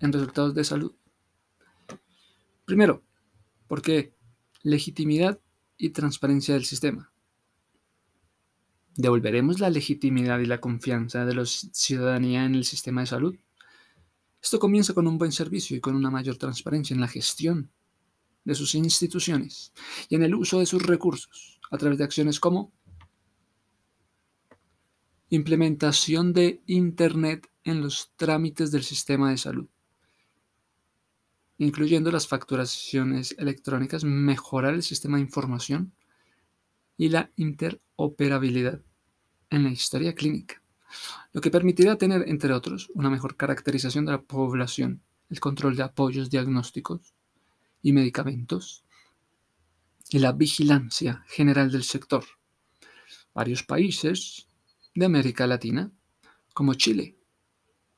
en 0.00 0.12
resultados 0.12 0.54
de 0.54 0.64
salud. 0.64 0.94
Primero, 2.64 3.02
¿por 3.66 3.82
qué? 3.82 4.14
Legitimidad 4.62 5.40
y 5.76 5.90
transparencia 5.90 6.54
del 6.54 6.64
sistema. 6.64 7.12
¿Devolveremos 8.96 9.58
la 9.60 9.70
legitimidad 9.70 10.38
y 10.38 10.46
la 10.46 10.60
confianza 10.60 11.24
de 11.24 11.34
la 11.34 11.44
ciudadanía 11.44 12.44
en 12.44 12.54
el 12.54 12.64
sistema 12.64 13.00
de 13.00 13.08
salud? 13.08 13.34
Esto 14.40 14.58
comienza 14.58 14.94
con 14.94 15.06
un 15.08 15.18
buen 15.18 15.32
servicio 15.32 15.76
y 15.76 15.80
con 15.80 15.96
una 15.96 16.10
mayor 16.10 16.36
transparencia 16.36 16.94
en 16.94 17.00
la 17.00 17.08
gestión 17.08 17.72
de 18.44 18.54
sus 18.54 18.74
instituciones 18.74 19.72
y 20.08 20.16
en 20.16 20.22
el 20.22 20.34
uso 20.34 20.58
de 20.58 20.66
sus 20.66 20.82
recursos 20.82 21.60
a 21.70 21.78
través 21.78 21.98
de 21.98 22.04
acciones 22.04 22.40
como 22.40 22.72
implementación 25.30 26.32
de 26.32 26.62
Internet 26.66 27.50
en 27.64 27.80
los 27.80 28.12
trámites 28.16 28.70
del 28.70 28.84
sistema 28.84 29.30
de 29.30 29.38
salud, 29.38 29.66
incluyendo 31.58 32.10
las 32.10 32.28
facturaciones 32.28 33.34
electrónicas, 33.38 34.04
mejorar 34.04 34.74
el 34.74 34.82
sistema 34.82 35.16
de 35.16 35.22
información 35.22 35.92
y 36.96 37.08
la 37.08 37.30
interoperabilidad 37.36 38.82
en 39.50 39.64
la 39.64 39.70
historia 39.70 40.14
clínica, 40.14 40.62
lo 41.32 41.40
que 41.40 41.50
permitirá 41.50 41.96
tener, 41.96 42.28
entre 42.28 42.52
otros, 42.52 42.90
una 42.94 43.10
mejor 43.10 43.36
caracterización 43.36 44.04
de 44.04 44.12
la 44.12 44.22
población, 44.22 45.02
el 45.30 45.40
control 45.40 45.74
de 45.74 45.82
apoyos 45.82 46.30
diagnósticos 46.30 47.13
y 47.84 47.92
medicamentos 47.92 48.82
y 50.10 50.18
la 50.18 50.32
vigilancia 50.32 51.24
general 51.28 51.70
del 51.70 51.84
sector. 51.84 52.24
Varios 53.34 53.62
países 53.62 54.48
de 54.94 55.04
América 55.04 55.46
Latina, 55.46 55.92
como 56.54 56.74
Chile, 56.74 57.16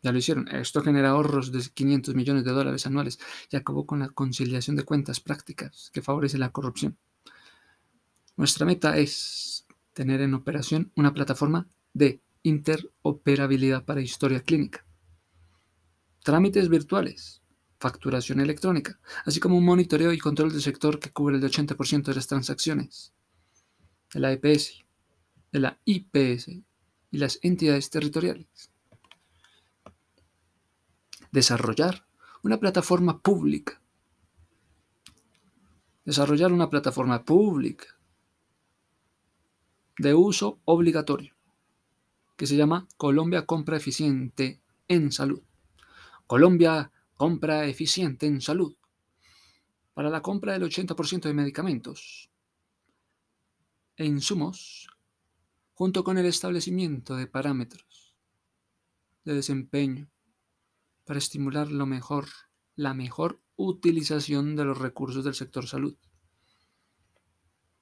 ya 0.02 0.12
lo 0.12 0.18
hicieron. 0.18 0.48
Esto 0.48 0.82
genera 0.82 1.10
ahorros 1.10 1.52
de 1.52 1.62
500 1.72 2.14
millones 2.14 2.44
de 2.44 2.50
dólares 2.50 2.86
anuales 2.86 3.18
y 3.50 3.56
acabó 3.56 3.86
con 3.86 4.00
la 4.00 4.08
conciliación 4.08 4.76
de 4.76 4.84
cuentas 4.84 5.20
prácticas 5.20 5.90
que 5.92 6.02
favorece 6.02 6.36
la 6.36 6.50
corrupción. 6.50 6.98
Nuestra 8.36 8.66
meta 8.66 8.98
es 8.98 9.66
tener 9.92 10.20
en 10.20 10.34
operación 10.34 10.90
una 10.96 11.14
plataforma 11.14 11.68
de 11.94 12.20
interoperabilidad 12.42 13.84
para 13.84 14.00
historia 14.00 14.40
clínica, 14.40 14.84
trámites 16.24 16.68
virtuales, 16.68 17.42
facturación 17.88 18.40
electrónica, 18.40 18.98
así 19.24 19.38
como 19.38 19.56
un 19.56 19.64
monitoreo 19.64 20.12
y 20.12 20.18
control 20.18 20.50
del 20.50 20.60
sector 20.60 20.98
que 20.98 21.12
cubre 21.12 21.36
el 21.36 21.42
80% 21.44 22.02
de 22.02 22.14
las 22.14 22.26
transacciones 22.26 23.12
de 24.12 24.20
la 24.20 24.32
EPS, 24.32 24.84
de 25.52 25.60
la 25.60 25.78
IPS 25.84 26.48
y 26.48 27.18
las 27.18 27.38
entidades 27.42 27.90
territoriales. 27.90 28.72
Desarrollar 31.30 32.06
una 32.42 32.58
plataforma 32.58 33.20
pública. 33.20 33.80
Desarrollar 36.04 36.52
una 36.52 36.70
plataforma 36.70 37.24
pública 37.24 37.86
de 39.98 40.14
uso 40.14 40.60
obligatorio, 40.64 41.34
que 42.36 42.46
se 42.46 42.56
llama 42.56 42.88
Colombia 42.96 43.46
Compra 43.46 43.76
Eficiente 43.76 44.60
en 44.88 45.12
Salud. 45.12 45.42
Colombia 46.26 46.90
Compra 47.16 47.64
Eficiente 47.64 48.26
en 48.26 48.42
Salud. 48.42 48.76
Para 49.94 50.10
la 50.10 50.20
compra 50.20 50.52
del 50.52 50.64
80% 50.64 51.22
de 51.22 51.32
medicamentos 51.32 52.30
e 53.96 54.04
insumos, 54.04 54.86
junto 55.72 56.04
con 56.04 56.18
el 56.18 56.26
establecimiento 56.26 57.16
de 57.16 57.26
parámetros 57.26 58.14
de 59.24 59.32
desempeño 59.32 60.10
para 61.06 61.18
estimular 61.18 61.70
lo 61.70 61.86
mejor, 61.86 62.26
la 62.74 62.92
mejor 62.92 63.40
utilización 63.56 64.54
de 64.54 64.66
los 64.66 64.76
recursos 64.76 65.24
del 65.24 65.34
sector 65.34 65.66
salud. 65.66 65.96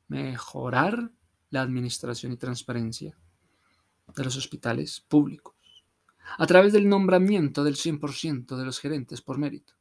Mejorar 0.07 1.11
la 1.51 1.63
administración 1.63 2.31
y 2.31 2.37
transparencia 2.37 3.19
de 4.15 4.25
los 4.25 4.37
hospitales 4.37 5.01
públicos, 5.01 5.54
a 6.39 6.47
través 6.47 6.73
del 6.73 6.89
nombramiento 6.89 7.65
del 7.65 7.77
100% 7.77 8.57
de 8.57 8.65
los 8.65 8.81
gerentes 8.81 9.21
por 9.21 9.39
mérito. 9.39 9.75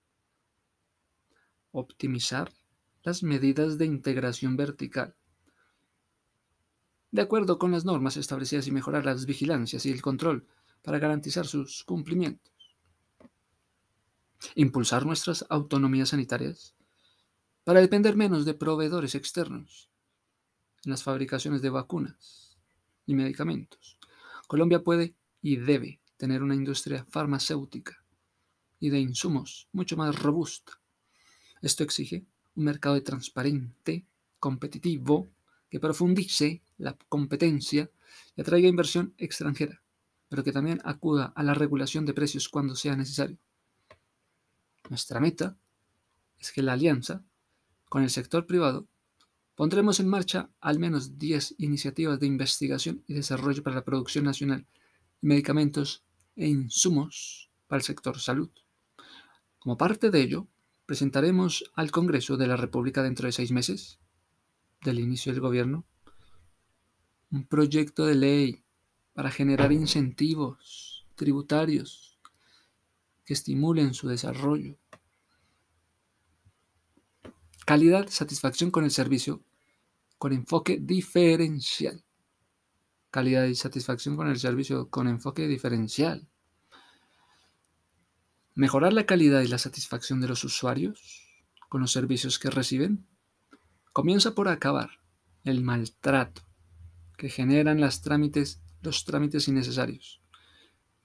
Optimizar 1.71 2.51
las 3.03 3.23
medidas 3.23 3.77
de 3.77 3.85
integración 3.85 4.55
vertical, 4.55 5.15
de 7.11 7.21
acuerdo 7.21 7.59
con 7.59 7.71
las 7.71 7.85
normas 7.85 8.17
establecidas 8.17 8.67
y 8.67 8.71
mejorar 8.71 9.05
las 9.05 9.25
vigilancias 9.25 9.85
y 9.85 9.91
el 9.91 10.01
control 10.01 10.47
para 10.81 10.99
garantizar 10.99 11.45
sus 11.45 11.83
cumplimientos. 11.83 12.53
Impulsar 14.55 15.05
nuestras 15.05 15.45
autonomías 15.49 16.09
sanitarias 16.09 16.75
para 17.63 17.81
depender 17.81 18.15
menos 18.15 18.45
de 18.45 18.53
proveedores 18.53 19.15
externos 19.15 19.89
en 20.83 20.91
las 20.91 21.03
fabricaciones 21.03 21.61
de 21.61 21.69
vacunas 21.69 22.57
y 23.05 23.15
medicamentos. 23.15 23.97
Colombia 24.47 24.83
puede 24.83 25.15
y 25.41 25.57
debe 25.57 26.02
tener 26.17 26.43
una 26.43 26.55
industria 26.55 27.05
farmacéutica 27.09 28.03
y 28.79 28.89
de 28.89 28.99
insumos 28.99 29.67
mucho 29.71 29.97
más 29.97 30.21
robusta. 30.21 30.79
Esto 31.61 31.83
exige 31.83 32.25
un 32.55 32.65
mercado 32.65 33.01
transparente, 33.01 34.05
competitivo, 34.39 35.29
que 35.69 35.79
profundice 35.79 36.61
la 36.77 36.95
competencia 37.09 37.89
y 38.35 38.41
atraiga 38.41 38.67
inversión 38.67 39.13
extranjera, 39.17 39.81
pero 40.29 40.43
que 40.43 40.51
también 40.51 40.81
acuda 40.83 41.33
a 41.35 41.43
la 41.43 41.53
regulación 41.53 42.05
de 42.05 42.13
precios 42.13 42.49
cuando 42.49 42.75
sea 42.75 42.95
necesario. 42.95 43.37
Nuestra 44.89 45.19
meta 45.19 45.57
es 46.37 46.51
que 46.51 46.61
la 46.61 46.73
alianza 46.73 47.23
con 47.89 48.03
el 48.03 48.09
sector 48.09 48.45
privado 48.45 48.87
Pondremos 49.55 49.99
en 49.99 50.07
marcha 50.07 50.49
al 50.61 50.79
menos 50.79 51.19
10 51.19 51.55
iniciativas 51.59 52.19
de 52.19 52.25
investigación 52.25 53.03
y 53.07 53.13
desarrollo 53.13 53.61
para 53.61 53.75
la 53.75 53.85
producción 53.85 54.25
nacional 54.25 54.65
medicamentos 55.23 56.03
e 56.35 56.47
insumos 56.47 57.49
para 57.67 57.79
el 57.79 57.83
sector 57.83 58.19
salud. 58.19 58.49
Como 59.59 59.77
parte 59.77 60.11
de 60.11 60.21
ello, 60.21 60.47
presentaremos 60.85 61.71
al 61.75 61.91
Congreso 61.91 62.37
de 62.37 62.47
la 62.47 62.57
República 62.57 63.01
dentro 63.01 63.25
de 63.25 63.31
seis 63.31 63.51
meses 63.51 63.99
del 64.81 64.99
inicio 64.99 65.31
del 65.31 65.41
gobierno 65.41 65.85
un 67.31 67.47
proyecto 67.47 68.05
de 68.05 68.13
ley 68.13 68.63
para 69.13 69.31
generar 69.31 69.71
incentivos 69.71 71.07
tributarios 71.15 72.19
que 73.25 73.33
estimulen 73.33 73.95
su 73.95 74.07
desarrollo 74.07 74.77
Calidad, 77.65 78.09
satisfacción 78.09 78.71
con 78.71 78.83
el 78.83 78.91
servicio 78.91 79.41
con 80.17 80.33
enfoque 80.33 80.79
diferencial. 80.81 82.02
Calidad 83.13 83.45
y 83.45 83.53
satisfacción 83.53 84.17
con 84.17 84.27
el 84.27 84.39
servicio 84.39 84.89
con 84.89 85.07
enfoque 85.07 85.47
diferencial. 85.47 86.27
Mejorar 88.55 88.93
la 88.93 89.05
calidad 89.05 89.41
y 89.41 89.47
la 89.47 89.59
satisfacción 89.59 90.19
de 90.19 90.27
los 90.27 90.43
usuarios 90.43 91.21
con 91.69 91.81
los 91.81 91.91
servicios 91.91 92.39
que 92.39 92.49
reciben 92.49 93.05
comienza 93.91 94.33
por 94.33 94.47
acabar 94.47 94.89
el 95.43 95.61
maltrato 95.61 96.41
que 97.15 97.29
generan 97.29 97.79
las 97.79 98.01
trámites, 98.01 98.63
los 98.81 99.05
trámites 99.05 99.47
innecesarios. 99.47 100.19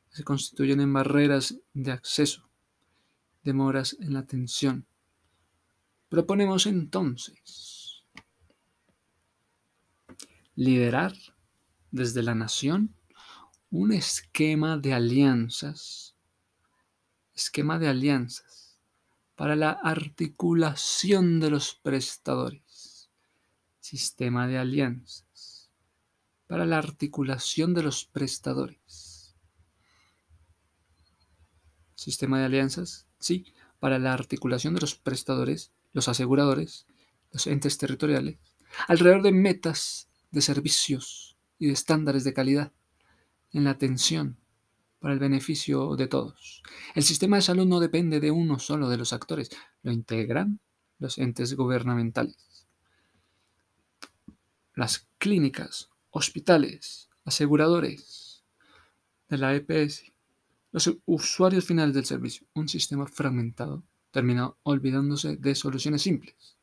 Se 0.08 0.24
constituyen 0.24 0.80
en 0.80 0.94
barreras 0.94 1.58
de 1.74 1.92
acceso, 1.92 2.48
demoras 3.42 3.98
en 4.00 4.14
la 4.14 4.20
atención, 4.20 4.86
Proponemos 6.08 6.64
entonces 6.64 8.02
liderar 10.54 11.12
desde 11.90 12.22
la 12.22 12.34
nación 12.34 12.94
un 13.70 13.92
esquema 13.92 14.78
de 14.78 14.94
alianzas, 14.94 16.14
esquema 17.34 17.78
de 17.78 17.88
alianzas 17.88 18.78
para 19.34 19.56
la 19.56 19.70
articulación 19.70 21.40
de 21.40 21.50
los 21.50 21.74
prestadores, 21.74 23.10
sistema 23.80 24.46
de 24.46 24.58
alianzas 24.58 25.28
para 26.48 26.64
la 26.64 26.78
articulación 26.78 27.74
de 27.74 27.82
los 27.82 28.06
prestadores. 28.06 29.36
Sistema 31.94 32.38
de 32.38 32.46
alianzas, 32.46 33.06
sí, 33.20 33.52
para 33.78 33.98
la 33.98 34.14
articulación 34.14 34.74
de 34.74 34.80
los 34.80 34.94
prestadores 34.96 35.72
los 35.92 36.08
aseguradores, 36.08 36.86
los 37.32 37.46
entes 37.46 37.78
territoriales, 37.78 38.38
alrededor 38.88 39.22
de 39.22 39.32
metas 39.32 40.08
de 40.30 40.42
servicios 40.42 41.37
y 41.58 41.66
de 41.66 41.72
estándares 41.72 42.24
de 42.24 42.34
calidad 42.34 42.72
en 43.52 43.64
la 43.64 43.70
atención 43.70 44.36
para 45.00 45.14
el 45.14 45.20
beneficio 45.20 45.96
de 45.96 46.06
todos. 46.06 46.62
El 46.94 47.02
sistema 47.02 47.36
de 47.36 47.42
salud 47.42 47.66
no 47.66 47.80
depende 47.80 48.20
de 48.20 48.30
uno 48.30 48.58
solo 48.58 48.88
de 48.88 48.96
los 48.96 49.12
actores, 49.12 49.50
lo 49.82 49.92
integran 49.92 50.60
los 50.98 51.18
entes 51.18 51.54
gubernamentales. 51.54 52.66
Las 54.74 55.08
clínicas, 55.18 55.90
hospitales, 56.10 57.08
aseguradores 57.24 58.44
de 59.28 59.38
la 59.38 59.54
EPS, 59.54 60.12
los 60.72 60.94
usuarios 61.06 61.64
finales 61.64 61.94
del 61.94 62.04
servicio, 62.04 62.46
un 62.54 62.68
sistema 62.68 63.06
fragmentado 63.06 63.82
termina 64.10 64.52
olvidándose 64.62 65.36
de 65.36 65.54
soluciones 65.54 66.02
simples. 66.02 66.56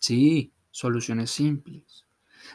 Sí, 0.00 0.52
soluciones 0.70 1.30
simples, 1.30 2.04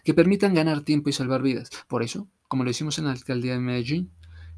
que 0.03 0.13
permitan 0.13 0.53
ganar 0.53 0.81
tiempo 0.81 1.09
y 1.09 1.13
salvar 1.13 1.41
vidas. 1.41 1.69
Por 1.87 2.03
eso, 2.03 2.29
como 2.47 2.63
lo 2.63 2.69
hicimos 2.69 2.97
en 2.97 3.05
la 3.05 3.11
alcaldía 3.11 3.53
de 3.53 3.59
Medellín, 3.59 4.11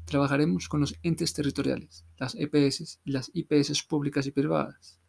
trabajaremos 0.04 0.68
con 0.68 0.80
los 0.80 0.96
entes 1.02 1.32
territoriales, 1.32 2.04
las 2.16 2.34
EPS 2.34 3.00
y 3.04 3.12
las 3.12 3.30
IPS 3.34 3.82
públicas 3.84 4.26
y 4.26 4.30
privadas, 4.30 5.00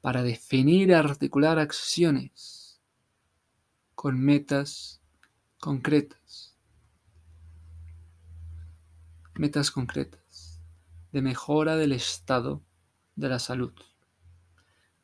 para 0.00 0.22
definir 0.22 0.88
y 0.88 0.92
articular 0.92 1.58
acciones 1.58 2.80
con 3.94 4.20
metas 4.20 5.00
concretas. 5.58 6.56
Metas 9.34 9.70
concretas 9.70 10.60
de 11.12 11.22
mejora 11.22 11.76
del 11.76 11.92
estado 11.92 12.62
de 13.16 13.28
la 13.28 13.38
salud 13.38 13.72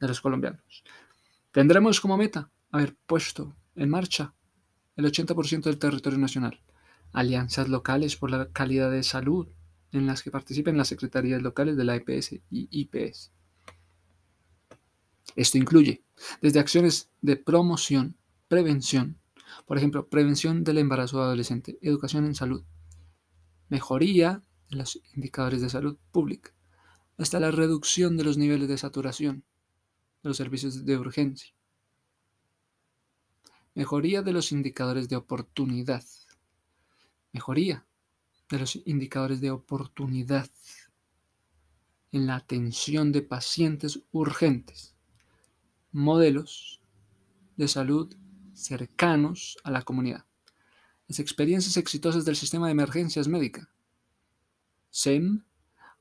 de 0.01 0.09
los 0.09 0.21
colombianos. 0.21 0.85
Tendremos 1.53 2.01
como 2.01 2.17
meta 2.17 2.51
haber 2.71 2.97
puesto 3.07 3.57
en 3.75 3.89
marcha. 3.89 4.35
El 4.97 5.07
80% 5.07 5.63
del 5.63 5.79
territorio 5.79 6.19
nacional, 6.19 6.61
alianzas 7.13 7.69
locales 7.69 8.17
por 8.17 8.31
la 8.31 8.51
calidad 8.51 8.91
de 8.91 9.03
salud 9.03 9.49
en 9.93 10.07
las 10.07 10.23
que 10.23 10.31
participen 10.31 10.77
las 10.77 10.89
secretarías 10.89 11.43
locales 11.43 11.77
de 11.77 11.85
la 11.85 11.97
EPS 11.97 12.33
y 12.51 12.69
IPS. 12.71 13.33
Esto 15.37 15.59
incluye 15.59 16.05
desde 16.41 16.61
acciones 16.61 17.11
de 17.21 17.37
promoción, 17.37 18.17
prevención, 18.49 19.19
por 19.67 19.79
ejemplo, 19.79 20.09
prevención 20.09 20.65
del 20.65 20.79
embarazo 20.79 21.23
adolescente, 21.23 21.79
educación 21.83 22.25
en 22.27 22.35
salud, 22.35 22.65
mejoría 23.69 24.43
de 24.71 24.77
los 24.77 25.01
indicadores 25.15 25.61
de 25.61 25.71
salud 25.71 25.99
pública, 26.11 26.53
hasta 27.19 27.41
la 27.41 27.51
reducción 27.51 28.17
de 28.17 28.25
los 28.25 28.37
niveles 28.37 28.69
de 28.69 28.79
saturación 28.79 29.45
de 30.23 30.29
los 30.29 30.37
servicios 30.37 30.85
de 30.85 30.97
urgencia, 30.97 31.55
mejoría 33.75 34.23
de 34.23 34.33
los 34.33 34.53
indicadores 34.53 35.09
de 35.09 35.17
oportunidad, 35.17 36.05
mejoría 37.33 37.87
de 38.51 38.59
los 38.59 38.77
indicadores 38.85 39.41
de 39.41 39.51
oportunidad 39.51 40.51
en 42.13 42.27
la 42.27 42.37
atención 42.37 43.13
de 43.13 43.23
pacientes 43.23 44.01
urgentes, 44.13 44.95
modelos 45.91 46.81
de 47.57 47.69
salud 47.69 48.15
cercanos 48.55 49.57
a 49.65 49.71
la 49.71 49.83
comunidad, 49.83 50.27
las 51.09 51.19
experiencias 51.19 51.79
exitosas 51.79 52.25
del 52.25 52.37
sistema 52.37 52.67
de 52.67 52.73
emergencias 52.73 53.29
médicas, 53.29 53.69
SEM, 54.91 55.45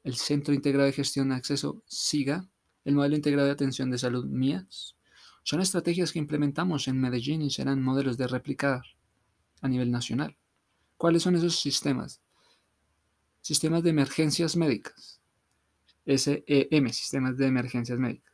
el 0.03 0.15
Centro 0.15 0.53
Integrado 0.53 0.85
de 0.85 0.93
Gestión 0.93 1.29
de 1.29 1.35
Acceso 1.35 1.81
SIGA, 1.85 2.49
el 2.83 2.95
modelo 2.95 3.15
integrado 3.15 3.47
de 3.47 3.53
atención 3.53 3.89
de 3.89 3.97
salud 3.97 4.25
MIAS, 4.25 4.97
son 5.43 5.61
estrategias 5.61 6.11
que 6.11 6.19
implementamos 6.19 6.87
en 6.87 6.99
Medellín 6.99 7.41
y 7.41 7.49
serán 7.49 7.81
modelos 7.81 8.17
de 8.17 8.27
replicar 8.27 8.83
a 9.61 9.67
nivel 9.67 9.91
nacional. 9.91 10.37
¿Cuáles 10.97 11.23
son 11.23 11.35
esos 11.35 11.59
sistemas? 11.59 12.21
Sistemas 13.41 13.83
de 13.83 13.89
emergencias 13.89 14.55
médicas. 14.55 15.19
SEM, 16.05 16.89
sistemas 16.89 17.37
de 17.37 17.47
emergencias 17.47 17.97
médicas. 17.99 18.33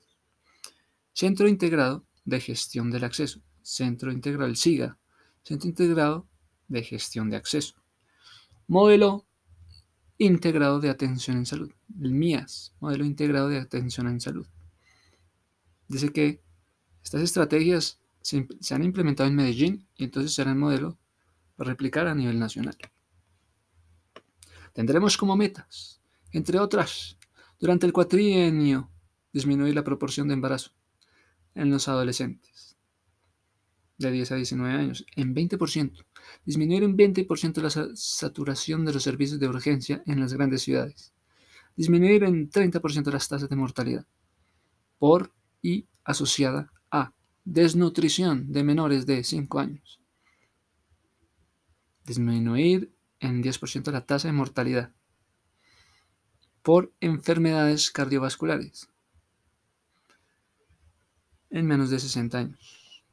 Centro 1.13 1.47
Integrado 1.47 2.05
de 2.25 2.39
Gestión 2.41 2.91
del 2.91 3.05
Acceso. 3.05 3.41
Centro 3.62 4.12
Integrado, 4.12 4.47
el 4.47 4.58
SIGA. 4.58 4.97
Centro 5.43 5.69
Integrado 5.69 6.27
de 6.67 6.84
Gestión 6.84 7.29
de 7.29 7.38
Acceso. 7.38 7.75
Modelo 8.67 9.25
Integrado 10.17 10.79
de 10.82 10.89
Atención 10.89 11.38
en 11.38 11.45
Salud. 11.45 11.71
El 12.01 12.12
MIAS, 12.12 12.73
Modelo 12.82 13.05
Integrado 13.05 13.47
de 13.47 13.60
Atención 13.60 14.08
en 14.08 14.19
Salud. 14.19 14.47
Dice 15.88 16.12
que 16.12 16.41
estas 17.08 17.22
estrategias 17.22 18.02
se, 18.22 18.46
han 18.72 18.84
implementado 18.84 19.30
en 19.30 19.36
Medellín 19.36 19.88
y 19.96 20.04
entonces 20.04 20.34
serán 20.34 20.60
modelo 20.60 20.98
para 21.56 21.70
replicar 21.70 22.06
a 22.06 22.13
nivel 22.13 22.38
nacional. 22.38 22.76
Tendremos 24.74 25.15
como 25.15 25.38
metas, 25.38 26.02
entre 26.34 26.60
otras, 26.60 27.17
durante 27.62 27.86
el 27.86 27.93
cuatrienio, 27.93 28.91
disminuir 29.32 29.74
la 29.74 29.86
proporción 29.86 30.28
de 30.28 30.34
embarazo 30.34 30.72
en 31.56 31.70
los 31.70 31.88
adolescentes 31.88 32.76
de 33.98 34.12
10 34.12 34.34
a 34.34 34.36
19 34.36 34.74
años 34.74 35.06
en 35.15 35.34
20%, 35.34 36.06
disminuir 36.43 36.84
en 36.84 36.98
20% 36.98 37.62
la 37.62 37.96
saturación 37.96 38.84
de 38.84 38.91
los 38.91 39.04
servicios 39.04 39.39
de 39.39 39.48
urgencia 39.48 40.04
en 40.06 40.20
las 40.20 40.34
grandes 40.34 40.62
ciudades, 40.62 41.13
disminuir 41.78 42.26
en 42.26 42.50
30% 42.50 43.12
las 43.12 43.30
tasas 43.30 43.48
de 43.48 43.56
mortalidad 43.56 44.06
por 45.00 45.32
y 45.62 45.88
asociada 46.04 46.74
a. 46.91 47.13
Desnutrición 47.45 48.52
de 48.52 48.63
menores 48.63 49.06
de 49.06 49.23
5 49.23 49.60
años, 49.60 50.02
disminuir 52.04 52.93
en 53.21 53.41
10% 53.41 53.89
la 53.91 54.06
tasa 54.06 54.28
de 54.28 54.34
mortalidad 54.34 54.91
por 56.62 56.91
enfermedades 57.00 57.89
cardiovasculares 57.89 58.89
en 61.50 61.65
menos 61.65 61.89
de 61.89 62.00
60 62.00 62.38
años. 62.38 63.04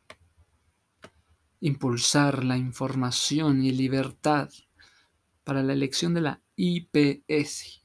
Impulsar 1.61 2.43
la 2.43 2.57
información 2.57 3.65
y 3.65 3.71
libertad 3.71 4.51
para 5.45 5.63
la 5.63 5.73
elección 5.73 6.15
de 6.15 6.21
la 6.21 6.43
IPS 6.57 7.84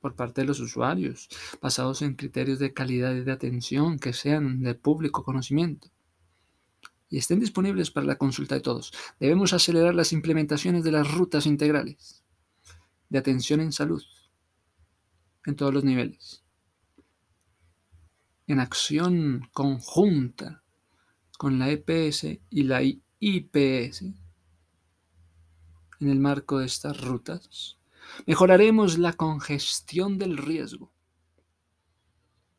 por 0.00 0.14
parte 0.14 0.40
de 0.40 0.46
los 0.46 0.60
usuarios, 0.60 1.28
basados 1.60 2.02
en 2.02 2.14
criterios 2.14 2.58
de 2.58 2.72
calidad 2.72 3.14
y 3.14 3.20
de 3.20 3.32
atención 3.32 3.98
que 3.98 4.12
sean 4.12 4.62
de 4.62 4.74
público 4.74 5.24
conocimiento 5.24 5.88
y 7.10 7.18
estén 7.18 7.40
disponibles 7.40 7.90
para 7.90 8.06
la 8.06 8.16
consulta 8.16 8.54
de 8.54 8.60
todos. 8.60 8.92
Debemos 9.18 9.52
acelerar 9.52 9.94
las 9.94 10.12
implementaciones 10.12 10.84
de 10.84 10.92
las 10.92 11.12
rutas 11.12 11.44
integrales 11.44 12.22
de 13.08 13.18
atención 13.18 13.60
en 13.60 13.72
salud 13.72 14.02
en 15.44 15.56
todos 15.56 15.74
los 15.74 15.84
niveles. 15.84 16.44
En 18.46 18.60
acción 18.60 19.48
conjunta 19.52 20.62
con 21.36 21.58
la 21.58 21.70
EPS 21.70 22.24
y 22.50 22.62
la 22.62 22.82
IPS 22.82 24.02
en 26.00 26.08
el 26.08 26.18
marco 26.18 26.58
de 26.58 26.66
estas 26.66 27.00
rutas, 27.00 27.78
mejoraremos 28.26 28.98
la 28.98 29.12
congestión 29.12 30.18
del 30.18 30.36
riesgo. 30.36 30.92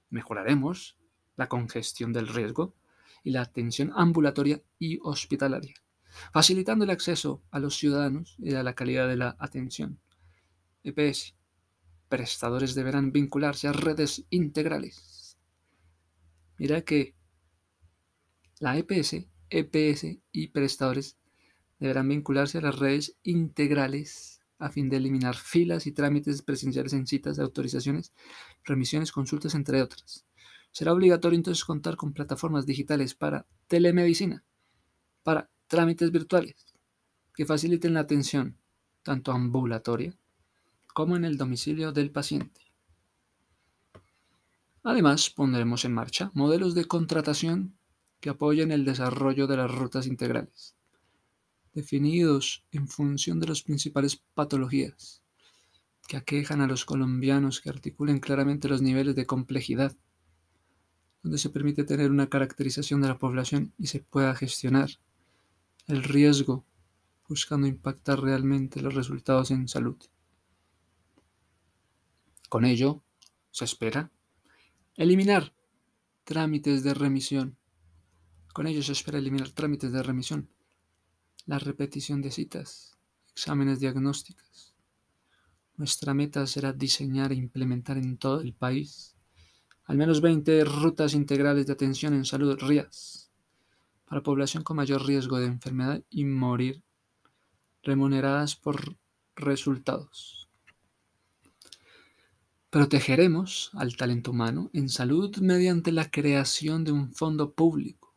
Mejoraremos 0.10 0.98
la 1.36 1.48
congestión 1.48 2.14
del 2.14 2.28
riesgo 2.28 2.76
y 3.24 3.32
la 3.32 3.42
atención 3.42 3.92
ambulatoria 3.96 4.62
y 4.80 5.00
hospitalaria, 5.02 5.76
facilitando 6.34 6.86
el 6.86 6.92
acceso 6.92 7.44
a 7.52 7.60
los 7.60 7.78
ciudadanos 7.78 8.36
y 8.40 8.54
a 8.56 8.64
la 8.64 8.74
calidad 8.74 9.08
de 9.08 9.18
la 9.18 9.36
atención. 9.40 10.00
EPS. 10.84 11.36
Prestadores 12.10 12.76
deberán 12.76 13.12
vincularse 13.12 13.68
a 13.68 13.72
redes 13.72 14.26
integrales. 14.30 15.38
Mira 16.58 16.82
que 16.82 17.16
la 18.60 18.78
EPS, 18.78 19.28
EPS 19.50 20.20
y 20.32 20.48
prestadores 20.50 21.18
deberán 21.80 22.10
vincularse 22.10 22.58
a 22.58 22.62
las 22.62 22.78
redes 22.78 23.18
integrales 23.24 24.41
a 24.62 24.70
fin 24.70 24.90
de 24.90 24.98
eliminar 24.98 25.36
filas 25.36 25.88
y 25.88 25.92
trámites 25.92 26.44
presenciales 26.44 26.94
en 26.94 27.08
citas 27.08 27.36
de 27.36 27.44
autorizaciones, 27.44 28.14
remisiones, 28.64 29.12
consultas, 29.12 29.56
entre 29.56 29.82
otras. 29.82 30.26
Será 30.72 30.94
obligatorio 30.94 31.36
entonces 31.36 31.66
contar 31.66 31.98
con 31.98 32.14
plataformas 32.14 32.66
digitales 32.66 33.16
para 33.16 33.48
telemedicina, 33.68 34.44
para 35.24 35.50
trámites 35.68 36.12
virtuales, 36.12 36.56
que 37.34 37.46
faciliten 37.46 37.96
la 37.96 38.02
atención 38.02 38.58
tanto 39.04 39.32
ambulatoria 39.32 40.16
como 40.94 41.16
en 41.16 41.26
el 41.26 41.38
domicilio 41.38 41.92
del 41.92 42.12
paciente. 42.12 42.62
Además, 44.84 45.30
pondremos 45.30 45.86
en 45.86 45.94
marcha 45.94 46.32
modelos 46.34 46.76
de 46.76 46.86
contratación 46.86 47.78
que 48.20 48.30
apoyen 48.30 48.72
el 48.72 48.86
desarrollo 48.86 49.48
de 49.48 49.58
las 49.58 49.74
rutas 49.74 50.06
integrales, 50.06 50.76
definidos 51.74 52.66
en 52.72 52.88
función 52.88 53.40
de 53.40 53.48
las 53.48 53.64
principales 53.64 54.22
patologías 54.34 55.24
que 56.08 56.18
aquejan 56.18 56.62
a 56.62 56.68
los 56.68 56.84
colombianos 56.84 57.62
que 57.62 57.70
articulen 57.70 58.20
claramente 58.20 58.68
los 58.68 58.82
niveles 58.82 59.16
de 59.16 59.26
complejidad 59.26 59.96
donde 61.24 61.38
se 61.38 61.50
permite 61.50 61.84
tener 61.84 62.10
una 62.10 62.30
caracterización 62.30 63.02
de 63.02 63.08
la 63.08 63.18
población 63.18 63.74
y 63.78 63.88
se 63.88 64.00
pueda 64.00 64.36
gestionar 64.36 64.90
el 65.88 66.04
riesgo 66.04 66.66
buscando 67.28 67.68
impactar 67.68 68.20
realmente 68.20 68.82
los 68.82 68.94
resultados 68.94 69.52
en 69.52 69.68
salud. 69.68 69.98
Con 72.50 72.66
ello, 72.66 73.04
se 73.52 73.66
espera 73.66 74.12
eliminar 74.96 75.54
trámites 76.24 76.84
de 76.84 76.94
remisión. 76.94 77.58
Con 78.54 78.68
ello 78.68 78.84
se 78.84 78.92
espera 78.92 79.20
eliminar 79.20 79.50
trámites 79.52 79.92
de 79.94 80.04
remisión, 80.04 80.50
la 81.46 81.60
repetición 81.60 82.22
de 82.22 82.32
citas, 82.32 82.98
exámenes 83.32 83.80
diagnósticos. 83.80 84.74
Nuestra 85.78 86.14
meta 86.14 86.46
será 86.48 86.74
diseñar 86.74 87.32
e 87.32 87.36
implementar 87.36 87.98
en 87.98 88.18
todo 88.18 88.42
el 88.42 88.54
país 88.54 89.16
al 89.92 89.98
menos 89.98 90.22
20 90.22 90.64
rutas 90.64 91.14
integrales 91.14 91.68
de 91.68 91.74
atención 91.74 92.14
en 92.14 92.24
salud 92.24 92.58
RIAS 92.62 93.30
para 94.06 94.24
población 94.24 94.64
con 94.64 94.78
mayor 94.78 95.06
riesgo 95.06 95.38
de 95.38 95.48
enfermedad 95.48 96.02
y 96.10 96.24
morir, 96.24 96.84
remuneradas 97.84 98.56
por 98.56 98.96
resultados. 99.36 100.50
Protegeremos 102.70 103.72
al 103.74 103.98
talento 103.98 104.32
humano 104.32 104.70
en 104.72 104.88
salud 104.88 105.36
mediante 105.40 105.92
la 105.92 106.10
creación 106.10 106.86
de 106.86 106.94
un 106.94 107.14
fondo 107.14 107.54
público 107.54 108.16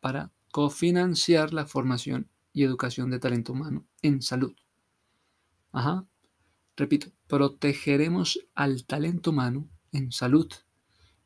para 0.00 0.30
cofinanciar 0.52 1.52
la 1.52 1.66
formación 1.66 2.28
y 2.52 2.64
educación 2.64 3.10
de 3.10 3.18
talento 3.18 3.52
humano 3.52 3.86
en 4.02 4.22
salud. 4.22 4.54
Ajá. 5.72 6.06
Repito, 6.76 7.08
protegeremos 7.26 8.40
al 8.54 8.84
talento 8.84 9.30
humano 9.30 9.68
en 9.92 10.12
salud 10.12 10.50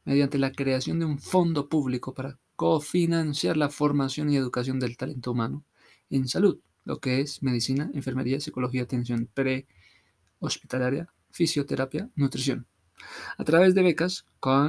mediante 0.04 0.38
la 0.38 0.52
creación 0.52 0.98
de 0.98 1.04
un 1.04 1.18
fondo 1.18 1.68
público 1.68 2.14
para 2.14 2.38
cofinanciar 2.54 3.56
la 3.56 3.68
formación 3.68 4.30
y 4.30 4.36
educación 4.36 4.80
del 4.80 4.96
talento 4.96 5.32
humano 5.32 5.64
en 6.10 6.28
salud, 6.28 6.60
lo 6.84 7.00
que 7.00 7.20
es 7.20 7.42
medicina, 7.42 7.90
enfermería, 7.92 8.40
psicología, 8.40 8.82
atención 8.82 9.28
pre-hospitalaria, 9.34 11.12
fisioterapia, 11.30 12.08
nutrición, 12.14 12.66
a 13.36 13.44
través 13.44 13.74
de 13.74 13.82
becas 13.82 14.24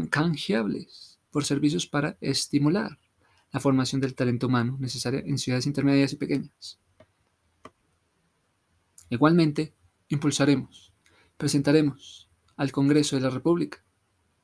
canjeables 0.10 1.20
por 1.32 1.46
servicios 1.46 1.88
para 1.88 2.18
estimular 2.20 3.00
la 3.52 3.60
formación 3.60 4.02
del 4.02 4.16
talento 4.16 4.48
humano 4.48 4.78
necesaria 4.80 5.22
en 5.26 5.38
ciudades 5.38 5.66
intermedias 5.66 6.14
y 6.14 6.18
pequeñas. 6.18 6.80
Igualmente, 9.10 9.74
impulsaremos, 10.10 10.94
presentaremos 11.38 12.30
al 12.58 12.72
Congreso 12.72 13.16
de 13.16 13.22
la 13.22 13.30
República 13.30 13.84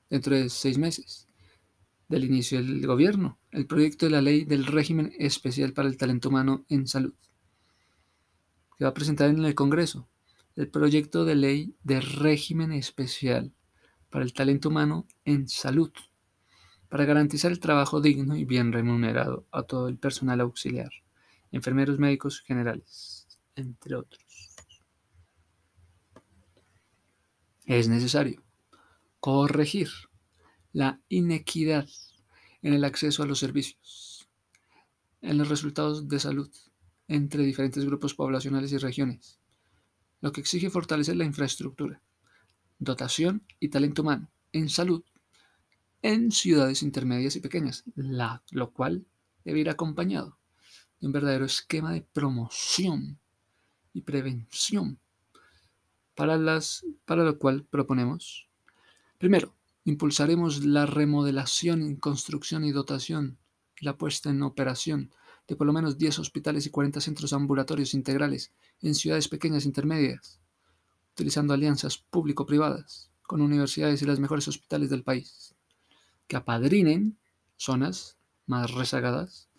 dentro 0.10 0.36
de 0.36 0.50
seis 0.50 0.78
meses 0.78 1.28
del 2.08 2.24
inicio 2.24 2.60
del 2.62 2.86
gobierno, 2.86 3.39
el 3.52 3.66
proyecto 3.66 4.06
de 4.06 4.12
la 4.12 4.22
ley 4.22 4.46
del 4.46 4.66
régimen 4.66 5.13
especial 5.18 5.74
para 5.74 5.89
el 5.89 5.98
talento 5.98 6.30
humano 6.30 6.66
en 6.70 6.88
salud, 6.88 7.13
que 8.78 8.86
va 8.86 8.92
a 8.92 8.94
presentar 8.94 9.30
en 9.30 9.44
el 9.44 9.56
Congreso 9.56 10.08
el 10.56 10.70
proyecto 10.70 11.26
de 11.26 11.36
ley 11.36 11.76
de 11.84 12.00
régimen 12.00 12.72
especial 12.72 13.52
para 14.10 14.24
el 14.24 14.34
talento 14.34 14.70
humano 14.70 15.08
en 15.26 15.48
salud, 15.48 15.92
para 16.93 17.06
garantizar 17.06 17.51
el 17.51 17.60
trabajo 17.60 18.01
digno 18.01 18.36
y 18.36 18.45
bien 18.45 18.71
remunerado 18.71 19.47
a 19.51 19.63
todo 19.63 19.88
el 19.88 19.97
personal 19.97 20.41
auxiliar, 20.41 20.91
enfermeros 21.51 21.97
médicos 21.97 22.41
generales, 22.41 23.25
entre 23.56 23.95
otros. 23.95 24.53
Es 27.65 27.88
necesario 27.88 28.43
corregir 29.19 29.89
la 30.71 31.01
inequidad 31.10 31.88
en 32.62 32.75
el 32.75 32.84
acceso 32.84 33.23
a 33.23 33.25
los 33.25 33.39
servicios, 33.39 34.29
en 35.23 35.39
los 35.39 35.49
resultados 35.49 36.08
de 36.08 36.19
salud 36.19 36.51
entre 37.08 37.43
diferentes 37.43 37.84
grupos 37.86 38.13
poblacionales 38.13 38.71
y 38.71 38.77
regiones, 38.77 39.39
lo 40.21 40.32
que 40.32 40.41
exige 40.41 40.69
fortalecer 40.69 41.15
la 41.15 41.25
infraestructura, 41.25 42.03
dotación 42.77 43.47
y 43.60 43.69
talento 43.69 44.03
humano 44.03 44.32
en 44.51 44.69
salud 44.69 45.03
en 46.04 46.32
ciudades 46.32 46.84
intermedias 46.84 47.36
y 47.36 47.39
pequeñas, 47.39 47.84
lo 47.96 48.72
cual 48.72 49.08
debe 49.44 49.62
ir 49.62 49.70
acompañado 49.70 50.38
de 51.00 51.08
un 51.08 51.13
verdadero 51.13 51.46
esquema 51.46 51.92
de 51.92 52.02
promoción 52.02 53.20
y 53.94 54.02
prevención, 54.02 55.00
para, 56.16 56.38
las, 56.38 56.86
para 57.06 57.24
lo 57.24 57.39
cual 57.39 57.66
proponemos 57.66 58.48
Primero, 59.24 59.56
impulsaremos 59.86 60.66
la 60.66 60.86
remodelación, 60.86 61.96
construcción 61.96 62.66
y 62.66 62.74
dotación, 62.74 63.38
la 63.80 63.98
puesta 63.98 64.30
en 64.30 64.44
operación 64.44 65.12
de 65.48 65.56
por 65.56 65.66
lo 65.66 65.72
menos 65.72 65.98
10 65.98 66.20
hospitales 66.20 66.66
y 66.66 66.72
40 66.72 67.00
centros 67.00 67.32
ambulatorios 67.32 67.94
integrales 67.94 68.52
en 68.82 68.96
ciudades 68.96 69.30
pequeñas 69.30 69.63
e 69.63 69.70
intermedias, 69.70 70.42
utilizando 71.13 71.54
alianzas 71.54 71.98
público-privadas 71.98 73.12
con 73.22 73.39
universidades 73.39 74.02
y 74.02 74.06
los 74.06 74.20
mejores 74.20 74.46
hospitales 74.50 74.89
del 74.89 75.04
país, 75.04 75.56
que 76.28 76.36
apadrinen 76.36 77.18
zonas 77.58 78.18
más 78.46 78.72
rezagadas, 78.72 79.50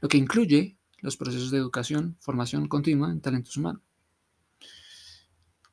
lo 0.00 0.08
que 0.08 0.18
incluye 0.18 0.76
los 1.00 1.16
procesos 1.16 1.50
de 1.50 1.58
educación, 1.58 2.16
formación 2.20 2.68
continua 2.68 3.10
en 3.10 3.20
talentos 3.20 3.56
humanos. 3.56 3.82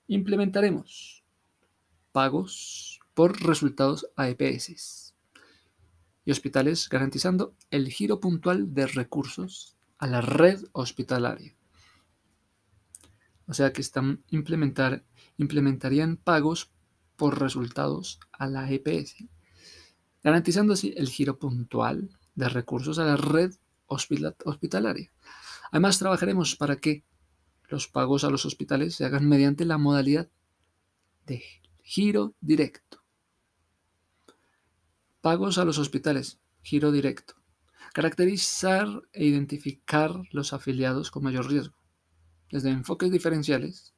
Implementaremos 0.08 1.24
pagos 2.12 3.00
por 3.14 3.42
resultados 3.42 4.08
a 4.16 4.30
EPS 4.30 5.14
y 6.26 6.32
hospitales 6.32 6.90
garantizando 6.90 7.56
el 7.72 7.90
giro 7.90 8.20
puntual 8.20 8.74
de 8.74 8.88
recursos 8.88 9.76
a 9.98 10.08
la 10.08 10.22
red 10.22 10.64
hospitalaria. 10.74 11.56
O 13.48 13.54
sea 13.54 13.74
que 13.74 13.82
están 13.82 14.24
implementar, 14.30 15.04
implementarían 15.38 16.18
pagos 16.18 16.72
por 17.16 17.40
resultados 17.40 18.20
a 18.32 18.48
la 18.48 18.70
EPS, 18.72 19.26
garantizando 20.26 20.74
así 20.74 20.92
el 20.98 21.08
giro 21.08 21.38
puntual 21.38 22.10
de 22.34 22.50
recursos 22.50 22.98
a 22.98 23.06
la 23.06 23.16
red 23.16 23.54
hospitalaria. 23.86 25.12
Además, 25.72 26.00
trabajaremos 26.00 26.56
para 26.56 26.78
que 26.78 27.04
los 27.70 27.88
pagos 27.88 28.24
a 28.24 28.32
los 28.32 28.44
hospitales 28.44 28.96
se 28.96 29.06
hagan 29.06 29.30
mediante 29.30 29.66
la 29.66 29.78
modalidad 29.78 30.28
de 31.28 31.44
giro 31.84 32.34
directo. 32.42 33.04
Pagos 35.22 35.60
a 35.60 35.66
los 35.66 35.78
hospitales. 35.78 36.40
Giro 36.64 36.92
directo. 36.92 37.36
Caracterizar 37.94 39.04
e 39.14 39.26
identificar 39.26 40.24
los 40.32 40.54
afiliados 40.54 41.12
con 41.12 41.24
mayor 41.24 41.52
riesgo. 41.52 41.76
Desde 42.52 42.72
enfoques 42.72 43.12
diferenciales, 43.12 43.94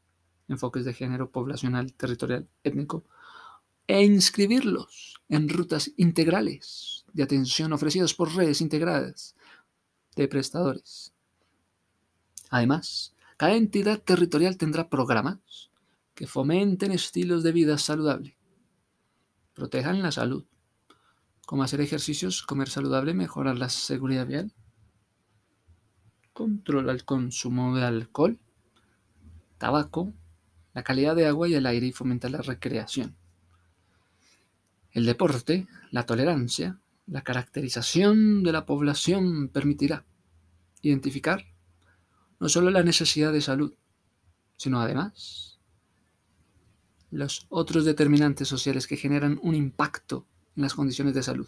enfoques 0.50 0.84
de 0.84 0.94
género, 0.94 1.32
poblacional, 1.32 1.94
territorial, 1.94 2.50
étnico, 2.66 3.06
e 3.88 4.04
inscribirlos 4.04 5.22
en 5.30 5.50
rutas 5.50 5.92
integrales 5.98 7.06
de 7.14 7.24
atención 7.24 7.74
ofrecidas 7.74 8.14
por 8.14 8.36
redes 8.36 8.62
integradas 8.62 9.36
de 10.16 10.28
prestadores. 10.28 11.14
Además, 12.50 13.16
cada 13.38 13.56
entidad 13.56 14.02
territorial 14.02 14.58
tendrá 14.58 14.90
programas 14.90 15.70
que 16.16 16.28
fomenten 16.28 16.92
estilos 16.92 17.44
de 17.44 17.52
vida 17.52 17.78
saludable, 17.78 18.38
protejan 19.54 20.02
la 20.02 20.12
salud, 20.12 20.46
como 21.46 21.64
hacer 21.64 21.82
ejercicios, 21.82 22.42
comer 22.42 22.70
saludable, 22.70 23.14
mejorar 23.14 23.58
la 23.58 23.70
seguridad 23.70 24.28
vial, 24.28 24.54
controlar 26.34 26.96
el 26.96 27.06
consumo 27.06 27.76
de 27.76 27.86
alcohol, 27.86 28.40
tabaco, 29.58 30.14
la 30.74 30.84
calidad 30.84 31.16
de 31.16 31.28
agua 31.28 31.48
y 31.48 31.56
el 31.56 31.66
aire 31.66 31.88
y 31.88 31.92
fomentar 31.92 32.32
la 32.32 32.42
recreación. 32.42 33.16
El 34.98 35.06
deporte, 35.06 35.68
la 35.92 36.08
tolerancia, 36.08 36.80
la 37.06 37.22
caracterización 37.22 38.42
de 38.42 38.52
la 38.52 38.66
población 38.66 39.48
permitirá 39.48 40.08
identificar 40.82 41.46
no 42.40 42.50
solo 42.50 42.72
la 42.72 42.82
necesidad 42.82 43.32
de 43.32 43.42
salud, 43.42 43.76
sino 44.56 44.82
además 44.82 45.60
los 47.12 47.46
otros 47.50 47.86
determinantes 47.86 48.48
sociales 48.48 48.88
que 48.88 48.98
generan 48.98 49.40
un 49.44 49.54
impacto 49.54 50.26
en 50.56 50.64
las 50.64 50.74
condiciones 50.74 51.14
de 51.14 51.22
salud, 51.22 51.48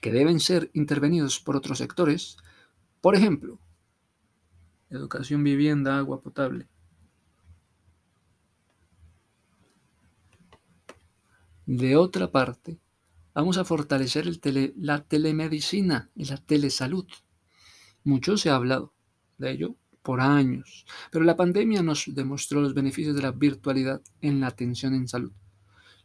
que 0.00 0.12
deben 0.12 0.38
ser 0.38 0.70
intervenidos 0.74 1.40
por 1.40 1.56
otros 1.56 1.78
sectores, 1.78 2.36
por 3.00 3.16
ejemplo, 3.16 3.58
educación, 4.90 5.42
vivienda, 5.42 5.98
agua 5.98 6.22
potable. 6.22 6.68
De 11.66 11.96
otra 11.96 12.30
parte, 12.30 12.78
vamos 13.34 13.58
a 13.58 13.64
fortalecer 13.64 14.26
la 14.76 15.04
telemedicina 15.04 16.10
y 16.14 16.26
la 16.26 16.36
telesalud. 16.36 17.06
Mucho 18.02 18.36
se 18.36 18.50
ha 18.50 18.56
hablado 18.56 18.92
de 19.38 19.52
ello 19.52 19.76
por 20.02 20.20
años, 20.20 20.84
pero 21.10 21.24
la 21.24 21.36
pandemia 21.36 21.82
nos 21.82 22.04
demostró 22.14 22.60
los 22.60 22.74
beneficios 22.74 23.16
de 23.16 23.22
la 23.22 23.32
virtualidad 23.32 24.02
en 24.20 24.40
la 24.40 24.48
atención 24.48 24.94
en 24.94 25.08
salud 25.08 25.32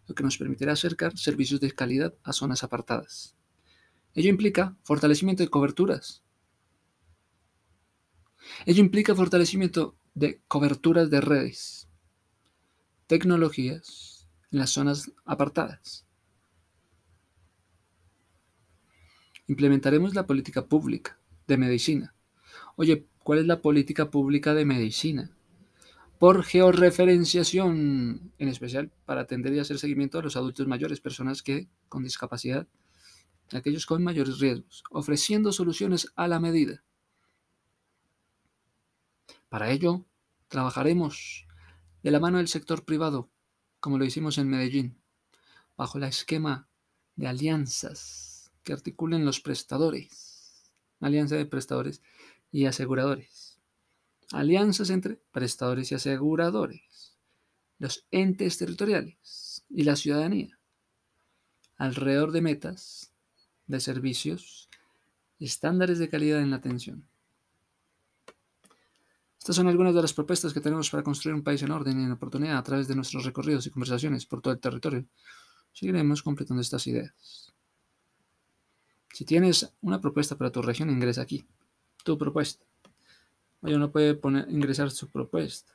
lo 0.09 0.15
que 0.15 0.23
nos 0.23 0.37
permitirá 0.37 0.73
acercar 0.73 1.15
servicios 1.15 1.61
de 1.61 1.71
calidad 1.71 2.15
a 2.23 2.33
zonas 2.33 2.63
apartadas. 2.63 3.35
Ello 4.15 4.29
implica 4.29 4.75
fortalecimiento 4.81 5.43
de 5.43 5.49
coberturas. 5.49 6.23
Ello 8.65 8.81
implica 8.81 9.15
fortalecimiento 9.15 9.95
de 10.15 10.41
coberturas 10.47 11.11
de 11.11 11.21
redes, 11.21 11.87
tecnologías 13.05 14.08
en 14.51 14.59
las 14.59 14.71
zonas 14.71 15.11
apartadas. 15.25 16.05
Implementaremos 19.47 20.13
la 20.13 20.27
política 20.27 20.67
pública 20.67 21.17
de 21.47 21.57
medicina. 21.57 22.13
Oye, 22.75 23.07
¿cuál 23.23 23.39
es 23.39 23.45
la 23.45 23.61
política 23.61 24.11
pública 24.11 24.53
de 24.53 24.65
medicina? 24.65 25.31
Por 26.19 26.43
georreferenciación, 26.43 28.31
en 28.37 28.47
especial 28.47 28.91
para 29.05 29.21
atender 29.21 29.53
y 29.53 29.59
hacer 29.59 29.79
seguimiento 29.79 30.19
a 30.19 30.21
los 30.21 30.35
adultos 30.35 30.67
mayores, 30.67 30.99
personas 30.99 31.41
que 31.41 31.67
con 31.87 32.03
discapacidad, 32.03 32.67
aquellos 33.51 33.85
con 33.85 34.03
mayores 34.03 34.39
riesgos, 34.39 34.83
ofreciendo 34.91 35.51
soluciones 35.51 36.11
a 36.15 36.27
la 36.27 36.39
medida. 36.39 36.83
Para 39.49 39.71
ello, 39.71 40.05
trabajaremos 40.47 41.47
de 42.03 42.11
la 42.11 42.19
mano 42.19 42.37
del 42.37 42.47
sector 42.47 42.85
privado, 42.85 43.29
como 43.79 43.97
lo 43.97 44.05
hicimos 44.05 44.37
en 44.37 44.49
Medellín, 44.49 45.01
bajo 45.77 45.97
el 45.97 46.03
esquema 46.03 46.67
de 47.15 47.27
alianzas 47.27 48.51
que 48.63 48.73
articulen 48.73 49.25
los 49.25 49.39
prestadores, 49.39 50.71
alianza 50.99 51.35
de 51.35 51.45
prestadores 51.45 52.01
y 52.51 52.65
aseguradores, 52.65 53.59
alianzas 54.31 54.89
entre 54.89 55.15
prestadores 55.31 55.91
y 55.91 55.95
aseguradores, 55.95 57.17
los 57.79 58.05
entes 58.11 58.57
territoriales 58.57 59.65
y 59.69 59.83
la 59.83 59.95
ciudadanía, 59.95 60.59
alrededor 61.77 62.31
de 62.31 62.41
metas, 62.41 63.13
de 63.67 63.79
servicios, 63.79 64.69
estándares 65.39 65.99
de 65.99 66.09
calidad 66.09 66.41
en 66.41 66.51
la 66.51 66.57
atención. 66.57 67.08
Estas 69.49 69.57
son 69.57 69.67
algunas 69.67 69.95
de 69.95 70.01
las 70.03 70.13
propuestas 70.13 70.53
que 70.53 70.61
tenemos 70.61 70.91
para 70.91 71.01
construir 71.01 71.33
un 71.33 71.41
país 71.41 71.63
en 71.63 71.71
orden 71.71 71.99
y 71.99 72.03
en 72.03 72.11
oportunidad 72.11 72.59
a 72.59 72.61
través 72.61 72.87
de 72.87 72.93
nuestros 72.93 73.25
recorridos 73.25 73.65
y 73.65 73.71
conversaciones 73.71 74.27
por 74.27 74.43
todo 74.43 74.53
el 74.53 74.59
territorio. 74.59 75.07
Seguiremos 75.73 76.21
completando 76.21 76.61
estas 76.61 76.85
ideas. 76.85 77.51
Si 79.11 79.25
tienes 79.25 79.73
una 79.81 79.99
propuesta 79.99 80.37
para 80.37 80.51
tu 80.51 80.61
región, 80.61 80.91
ingresa 80.91 81.23
aquí. 81.23 81.47
Tu 82.03 82.15
propuesta. 82.15 82.63
Oye, 83.61 83.75
uno 83.75 83.91
puede 83.91 84.19
ingresar 84.49 84.91
su 84.91 85.09
propuesta. 85.09 85.73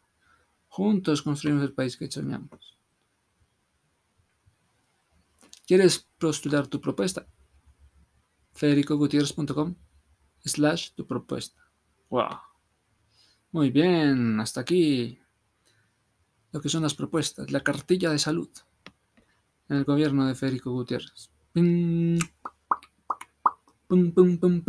Juntos 0.69 1.23
construimos 1.23 1.65
el 1.65 1.73
país 1.73 1.97
que 1.97 2.09
soñamos. 2.09 2.79
¿Quieres 5.67 6.09
postular 6.17 6.69
tu 6.69 6.81
propuesta? 6.81 7.27
federicogutierrez.com 8.53 9.75
slash 10.45 10.93
tu 10.93 11.05
propuesta. 11.09 11.61
Wow. 12.09 12.54
Muy 13.55 13.71
bien, 13.71 14.41
hasta 14.41 14.63
aquí 14.63 15.17
lo 16.51 16.61
que 16.61 16.69
son 16.69 16.83
las 16.83 16.95
propuestas, 16.95 17.53
la 17.53 17.61
cartilla 17.61 18.11
de 18.11 18.19
salud 18.19 18.49
en 19.69 19.77
el 19.77 19.85
gobierno 19.85 20.27
de 20.27 20.35
Federico 20.35 20.73
Gutiérrez. 20.73 21.31
Pum, 21.53 22.19
pum, 23.87 24.11
pum. 24.11 24.61